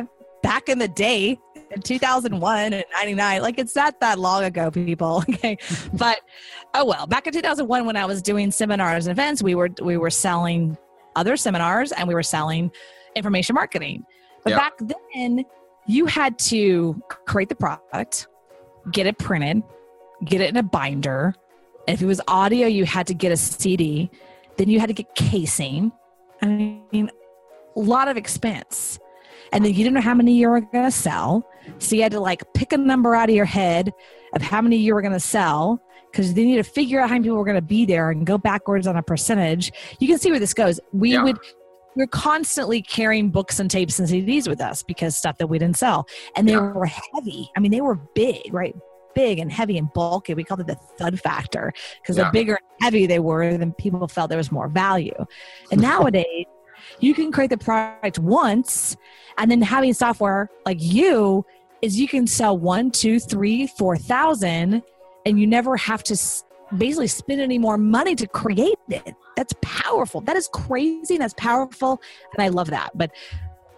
[0.42, 1.38] back in the day,
[1.70, 5.56] in 2001 and 99 like it's not that long ago people okay
[5.92, 6.20] but
[6.74, 9.96] oh well back in 2001 when i was doing seminars and events we were we
[9.96, 10.76] were selling
[11.16, 12.70] other seminars and we were selling
[13.14, 14.04] information marketing
[14.44, 14.72] but back
[15.18, 15.44] then
[15.86, 18.28] you had to create the product
[18.90, 19.62] get it printed
[20.24, 21.34] get it in a binder
[21.88, 24.10] if it was audio you had to get a cd
[24.56, 25.92] then you had to get casing
[26.42, 27.10] i mean
[27.76, 28.98] a lot of expense
[29.52, 31.48] and then you didn't know how many you were going to sell
[31.78, 33.92] so you had to like pick a number out of your head
[34.34, 37.08] of how many you were going to sell because then you had to figure out
[37.08, 39.72] how many people were going to be there and go backwards on a percentage.
[40.00, 40.80] You can see where this goes.
[40.92, 41.22] We yeah.
[41.22, 41.38] would
[41.96, 45.58] we are constantly carrying books and tapes and CDs with us because stuff that we
[45.58, 46.72] didn't sell, and they yeah.
[46.72, 47.50] were heavy.
[47.56, 48.74] I mean, they were big, right?
[49.18, 50.34] Big and heavy and bulky.
[50.34, 52.24] We called it the thud factor because yeah.
[52.24, 55.26] the bigger and heavy they were, then people felt there was more value.
[55.72, 56.46] And nowadays,
[57.00, 58.96] you can create the product once,
[59.36, 61.44] and then having software like you
[61.82, 64.82] is you can sell one, two, three, four thousand,
[65.26, 66.16] and you never have to
[66.76, 69.14] basically spend any more money to create it.
[69.36, 70.20] That's powerful.
[70.20, 71.18] That is crazy.
[71.18, 72.00] That's powerful,
[72.34, 72.90] and I love that.
[72.94, 73.10] But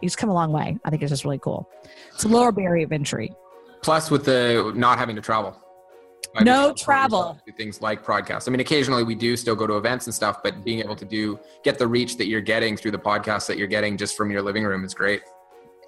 [0.03, 0.79] it's come a long way.
[0.85, 1.69] I think it's just really cool.
[2.15, 3.33] It's a lower barrier of entry.
[3.83, 5.57] Plus, with the not having to travel.
[6.43, 7.41] no travel.
[7.57, 8.49] Things like podcasts.
[8.49, 11.05] I mean, occasionally we do still go to events and stuff, but being able to
[11.05, 14.31] do get the reach that you're getting through the podcast that you're getting just from
[14.31, 15.23] your living room is great,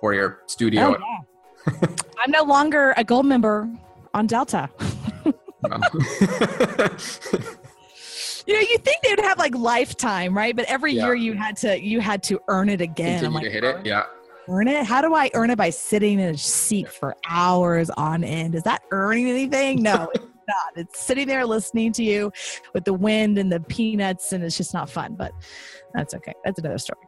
[0.00, 0.96] or your studio.
[0.96, 1.88] Oh, yeah.
[2.18, 3.68] I'm no longer a gold member
[4.14, 4.68] on Delta.
[5.70, 5.80] Um.
[8.46, 10.56] you know, you think they would have like lifetime, right?
[10.56, 11.06] But every yeah.
[11.06, 13.20] year you had to you had to earn it again.
[13.20, 14.06] Continue I'm like, to hit it, yeah.
[14.48, 14.84] Earn it?
[14.84, 18.54] How do I earn it by sitting in a seat for hours on end?
[18.54, 19.82] Is that earning anything?
[19.82, 20.72] No, it's not.
[20.76, 22.32] It's sitting there listening to you
[22.74, 25.14] with the wind and the peanuts, and it's just not fun.
[25.14, 25.32] But
[25.94, 26.32] that's okay.
[26.44, 27.00] That's another story.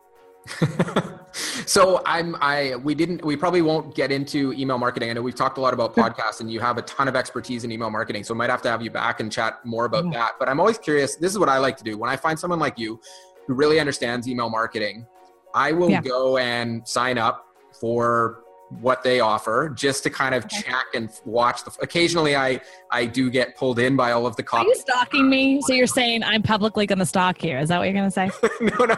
[1.67, 5.11] so I'm I we didn't we probably won't get into email marketing.
[5.11, 7.65] I know we've talked a lot about podcasts and you have a ton of expertise
[7.65, 8.25] in email marketing.
[8.25, 10.13] So I might have to have you back and chat more about mm-hmm.
[10.13, 10.33] that.
[10.39, 11.17] But I'm always curious.
[11.17, 11.97] This is what I like to do.
[11.97, 13.01] When I find someone like you
[13.47, 15.07] who really understands email marketing,
[15.55, 16.03] I will yeah.
[16.03, 17.47] go and sign up
[17.81, 18.45] for
[18.81, 20.63] what they offer just to kind of okay.
[20.63, 24.43] check and watch the occasionally i i do get pulled in by all of the
[24.43, 27.69] copy are you stalking me so you're saying i'm publicly going to stalk you is
[27.69, 28.97] that what you're going to say no no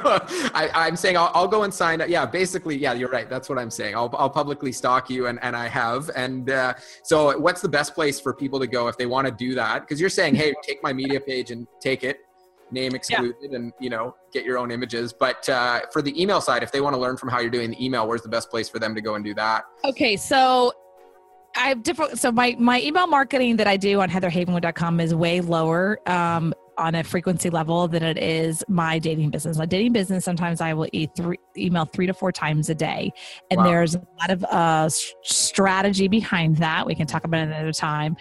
[0.55, 3.49] I, i'm saying I'll, I'll, go and sign up yeah basically yeah you're right that's
[3.49, 7.38] what i'm saying i'll, I'll publicly stalk you and, and i have and uh, so
[7.38, 10.01] what's the best place for people to go if they want to do that because
[10.01, 12.25] you're saying hey take my media page and take it
[12.70, 13.57] name excluded yeah.
[13.57, 16.81] and you know get your own images but uh, for the email side if they
[16.81, 18.94] want to learn from how you're doing the email where's the best place for them
[18.94, 20.72] to go and do that okay so
[21.57, 22.18] I have different.
[22.18, 26.94] So my my email marketing that I do on heatherhavenwood.com is way lower um, on
[26.94, 29.57] a frequency level than it is my dating business.
[29.57, 33.11] My dating business sometimes I will e- three, email three to four times a day,
[33.50, 33.64] and wow.
[33.64, 34.88] there's a lot of uh,
[35.22, 36.87] strategy behind that.
[36.87, 38.16] We can talk about it another time.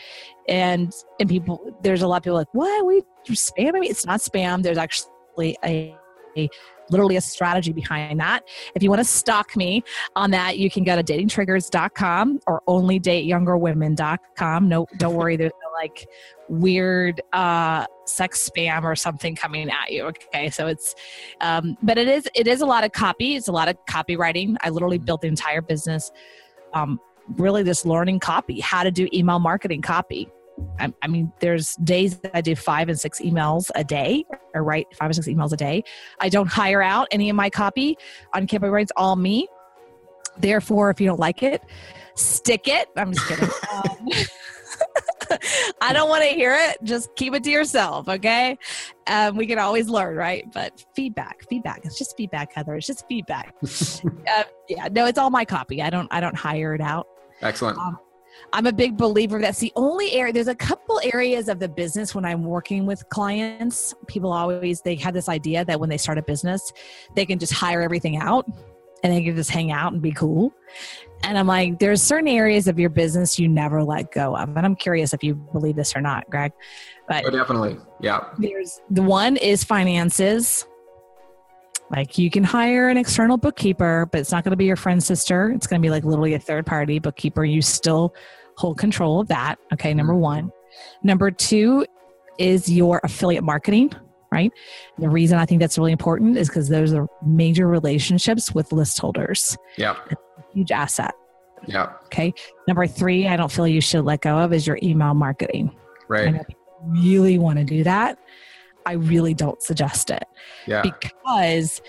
[0.47, 2.85] And and people, there's a lot of people like, what?
[2.85, 3.89] We spamming me?
[3.89, 4.61] It's not spam.
[4.61, 5.95] There's actually a,
[6.37, 6.49] a
[6.89, 8.43] literally a strategy behind that.
[8.75, 9.83] If you want to stalk me
[10.15, 14.69] on that, you can go to datingtriggers.com or onlydateyoungerwomen.com.
[14.69, 16.07] No, don't worry, there's no like
[16.47, 20.05] weird uh, sex spam or something coming at you.
[20.05, 20.95] Okay, so it's,
[21.41, 23.35] um, but it is it is a lot of copy.
[23.35, 24.55] It's a lot of copywriting.
[24.61, 26.11] I literally built the entire business.
[26.73, 26.99] Um,
[27.37, 30.29] really, this learning copy, how to do email marketing copy.
[30.79, 34.63] I, I, mean, there's days that I do five and six emails a day, or
[34.63, 35.83] write five or six emails a day.
[36.19, 37.97] I don't hire out any of my copy
[38.33, 39.47] on Campbell Writes all me.
[40.37, 41.61] Therefore, if you don't like it,
[42.15, 42.87] stick it.
[42.95, 43.49] I'm just kidding.
[43.73, 44.07] Um,
[45.81, 46.77] I don't want to hear it.
[46.83, 48.57] Just keep it to yourself, okay?
[49.07, 50.45] Um, we can always learn, right?
[50.51, 51.81] But feedback, feedback.
[51.83, 52.75] It's just feedback, Heather.
[52.75, 53.55] It's just feedback.
[53.63, 55.81] uh, yeah, no, it's all my copy.
[55.81, 56.07] I don't.
[56.11, 57.07] I don't hire it out.
[57.41, 57.77] Excellent.
[57.77, 57.99] Um,
[58.53, 62.13] I'm a big believer that's the only area there's a couple areas of the business
[62.13, 63.93] when I'm working with clients.
[64.07, 66.71] People always they have this idea that when they start a business,
[67.15, 68.45] they can just hire everything out
[69.03, 70.53] and they can just hang out and be cool.
[71.23, 74.55] And I'm like, there's certain areas of your business you never let go of.
[74.55, 76.51] And I'm curious if you believe this or not, Greg.
[77.07, 77.77] But oh, definitely.
[78.01, 78.29] Yeah.
[78.37, 80.65] There's the one is finances.
[81.91, 85.05] Like you can hire an external bookkeeper, but it's not going to be your friend's
[85.05, 85.51] sister.
[85.51, 87.45] It's going to be like literally a third party bookkeeper.
[87.45, 88.13] You still
[88.57, 89.57] hold control of that.
[89.73, 90.21] Okay, number mm-hmm.
[90.21, 90.51] one.
[91.03, 91.85] Number two
[92.39, 93.91] is your affiliate marketing,
[94.31, 94.51] right?
[94.97, 98.99] The reason I think that's really important is because those are major relationships with list
[98.99, 99.55] holders.
[99.77, 99.95] Yeah.
[100.53, 101.13] Huge asset.
[101.67, 101.93] Yeah.
[102.05, 102.33] Okay.
[102.67, 105.75] Number three, I don't feel you should let go of is your email marketing.
[106.07, 106.35] Right.
[106.35, 106.45] I
[106.83, 108.19] really want to do that.
[108.85, 110.23] I really don't suggest it
[110.67, 110.81] Yeah.
[110.83, 111.81] because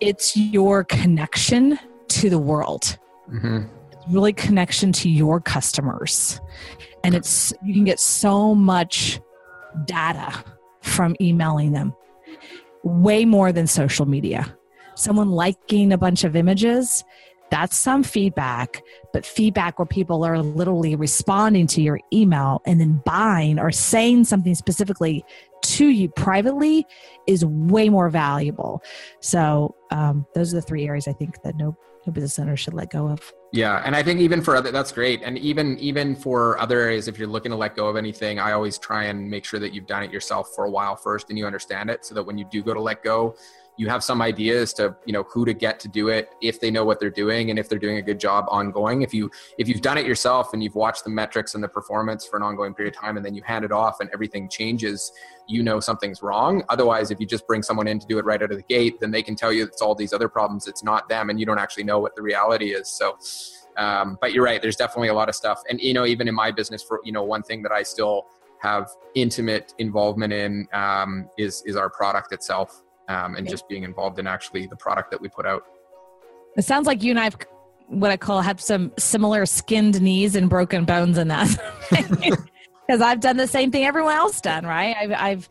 [0.00, 2.98] it's your connection to the world.
[3.28, 6.40] hmm It's really connection to your customers.
[7.04, 9.20] And it's you can get so much
[9.84, 10.42] data
[10.82, 11.94] from emailing them.
[12.82, 14.56] Way more than social media.
[14.96, 17.04] Someone liking a bunch of images,
[17.50, 18.82] that's some feedback,
[19.12, 24.24] but feedback where people are literally responding to your email and then buying or saying
[24.24, 25.24] something specifically
[25.62, 26.86] to you privately
[27.26, 28.82] is way more valuable.
[29.20, 31.76] So, um, those are the three areas I think that no,
[32.06, 33.32] no business owner should let go of.
[33.52, 35.22] Yeah, and I think even for other, that's great.
[35.22, 38.52] And even even for other areas, if you're looking to let go of anything, I
[38.52, 41.38] always try and make sure that you've done it yourself for a while first, and
[41.38, 43.34] you understand it, so that when you do go to let go,
[43.80, 46.60] you have some idea as to you know who to get to do it, if
[46.60, 49.00] they know what they're doing, and if they're doing a good job ongoing.
[49.00, 52.26] If you if you've done it yourself and you've watched the metrics and the performance
[52.26, 55.10] for an ongoing period of time, and then you hand it off and everything changes,
[55.48, 56.62] you know something's wrong.
[56.68, 59.00] Otherwise, if you just bring someone in to do it right out of the gate,
[59.00, 60.68] then they can tell you it's all these other problems.
[60.68, 62.86] It's not them, and you don't actually know what the reality is.
[62.86, 63.18] So.
[63.76, 64.60] Um, but you're right.
[64.60, 67.12] There's definitely a lot of stuff, and you know, even in my business, for you
[67.12, 68.26] know, one thing that I still
[68.58, 74.18] have intimate involvement in um, is is our product itself, um, and just being involved
[74.18, 75.64] in actually the product that we put out.
[76.56, 77.36] It sounds like you and I've
[77.88, 81.48] what I call have some similar skinned knees and broken bones in that.
[82.86, 84.96] Because I've done the same thing everyone else done, right?
[84.98, 85.48] I've, I've,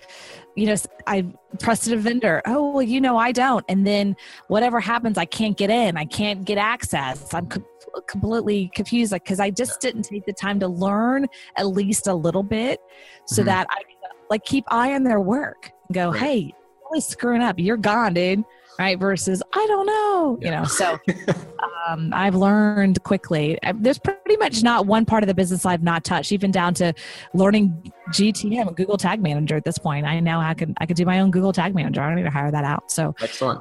[0.57, 0.75] you know,
[1.07, 2.41] I've trusted a vendor.
[2.45, 3.63] Oh, well, you know, I don't.
[3.69, 4.17] And then
[4.49, 5.95] whatever happens, I can't get in.
[5.95, 7.33] I can't get access.
[7.33, 7.63] I'm co-
[8.07, 12.43] completely confused because I just didn't take the time to learn at least a little
[12.43, 12.81] bit
[13.25, 13.45] so Mhm.
[13.45, 13.95] that I can,
[14.29, 15.71] like keep eye on their work.
[15.87, 16.19] and Go, Right.
[16.19, 16.53] hey,
[16.89, 17.55] really screwing up.
[17.59, 18.43] You're gone, dude.
[18.77, 18.97] Right?
[18.97, 20.37] Versus, I don't know.
[20.41, 20.97] You know, so
[21.89, 23.59] um, I've learned quickly.
[23.61, 26.73] I- There's pretty much not one part of the business I've not touched, even down
[26.75, 26.93] to
[27.33, 29.57] learning GTM, Google Tag Manager.
[29.57, 32.01] At this point, I now I can I could do my own Google Tag Manager.
[32.01, 32.89] I don't need to hire that out.
[32.89, 33.59] So Excellent.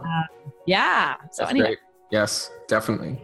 [0.66, 1.16] yeah.
[1.32, 1.78] So That's anyway, great.
[2.10, 3.20] Yes, definitely.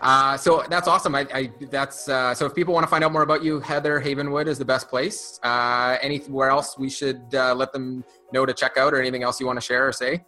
[0.00, 1.14] Uh, so that's awesome.
[1.14, 2.44] I, I that's uh, so.
[2.44, 5.40] If people want to find out more about you, Heather Havenwood is the best place.
[5.42, 9.40] Uh, anywhere else we should uh, let them know to check out, or anything else
[9.40, 10.22] you want to share or say?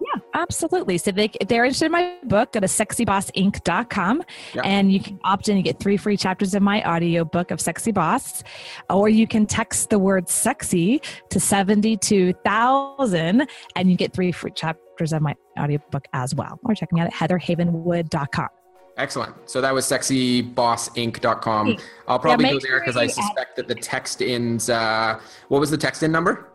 [0.00, 0.98] Yeah, absolutely.
[0.98, 4.22] So they, if they're interested in my book, go to sexybossinc.com
[4.54, 4.62] Yeah.
[4.64, 5.56] and you can opt in.
[5.56, 8.42] You get three free chapters of my audio book of Sexy Boss,
[8.90, 15.12] or you can text the word sexy to 72,000 and you get three free chapters
[15.12, 16.58] of my audio book as well.
[16.64, 18.48] Or check me out at heatherhavenwood.com.
[18.96, 19.34] Excellent.
[19.50, 21.76] So that was sexybossinc.com.
[22.06, 24.70] I'll probably make go there sure because I you add- suspect that the text ins.
[24.70, 25.18] Uh,
[25.48, 26.50] what was the text in number?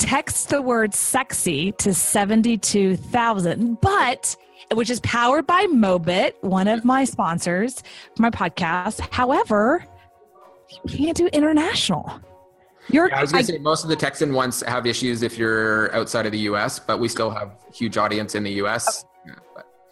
[0.00, 4.34] Text the word sexy to 72,000, but
[4.72, 7.82] which is powered by Mobit, one of my sponsors
[8.16, 9.00] for my podcast.
[9.12, 9.84] However,
[10.84, 12.20] you can't do international.
[12.88, 15.22] You're, Yeah, I was going to say most of the text in ones have issues
[15.22, 19.04] if you're outside of the U.S., but we still have huge audience in the U.S.
[19.26, 19.34] Yeah,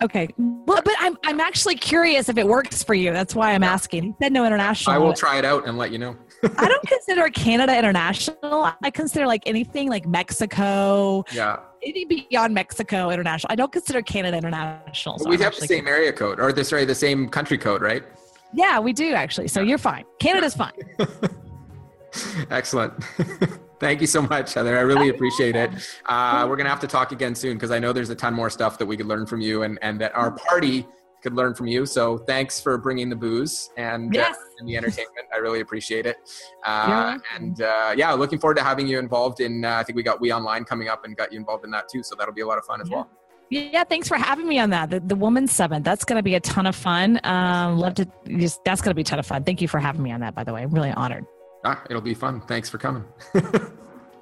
[0.03, 0.29] okay.
[0.39, 3.13] Well, but I'm, I'm actually curious if it works for you.
[3.13, 4.05] That's why I'm asking.
[4.05, 4.97] He said no international.
[4.97, 6.17] I will try it out and let you know.
[6.57, 8.71] I don't consider Canada international.
[8.83, 11.59] I consider like anything like Mexico, Yeah.
[11.83, 13.51] anything beyond Mexico international.
[13.53, 15.19] I don't consider Canada international.
[15.19, 17.83] so we I'm have the same area code, or the sorry, the same country code,
[17.83, 18.05] right?
[18.53, 19.49] Yeah, we do actually.
[19.49, 20.05] So you're fine.
[20.21, 20.73] Canada's fine.
[22.51, 22.95] Excellent.
[23.81, 24.77] Thank you so much, Heather.
[24.77, 25.71] I really appreciate it.
[26.07, 28.51] Uh, we're gonna have to talk again soon because I know there's a ton more
[28.51, 30.87] stuff that we could learn from you, and and that our party
[31.23, 31.85] could learn from you.
[31.87, 35.27] So thanks for bringing the booze and, uh, and the entertainment.
[35.33, 36.17] I really appreciate it.
[36.65, 37.23] Uh, welcome.
[37.37, 39.65] and uh, yeah, looking forward to having you involved in.
[39.65, 41.89] Uh, I think we got We Online coming up and got you involved in that
[41.89, 42.03] too.
[42.03, 42.97] So that'll be a lot of fun as Yeah.
[42.97, 43.11] well.
[43.51, 44.91] Yeah, thanks for having me on that.
[44.91, 45.83] The, the Woman's Summit.
[45.83, 47.19] That's going to be a ton of fun.
[47.25, 48.63] Um, love to just.
[48.63, 49.43] That's going to be a ton of fun.
[49.43, 50.35] Thank you for having me on that.
[50.35, 51.25] By the way, I'm really honored.
[51.65, 52.43] Ah, it'll be fun.
[52.43, 53.05] Thanks for coming.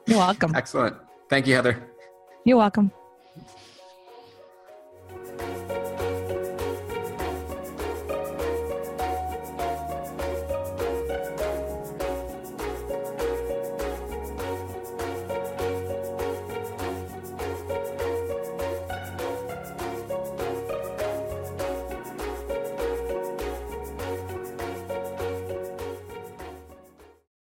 [0.06, 0.54] You're welcome.
[0.54, 0.96] Excellent.
[1.28, 1.82] Thank you, Heather.
[2.44, 2.92] You're welcome.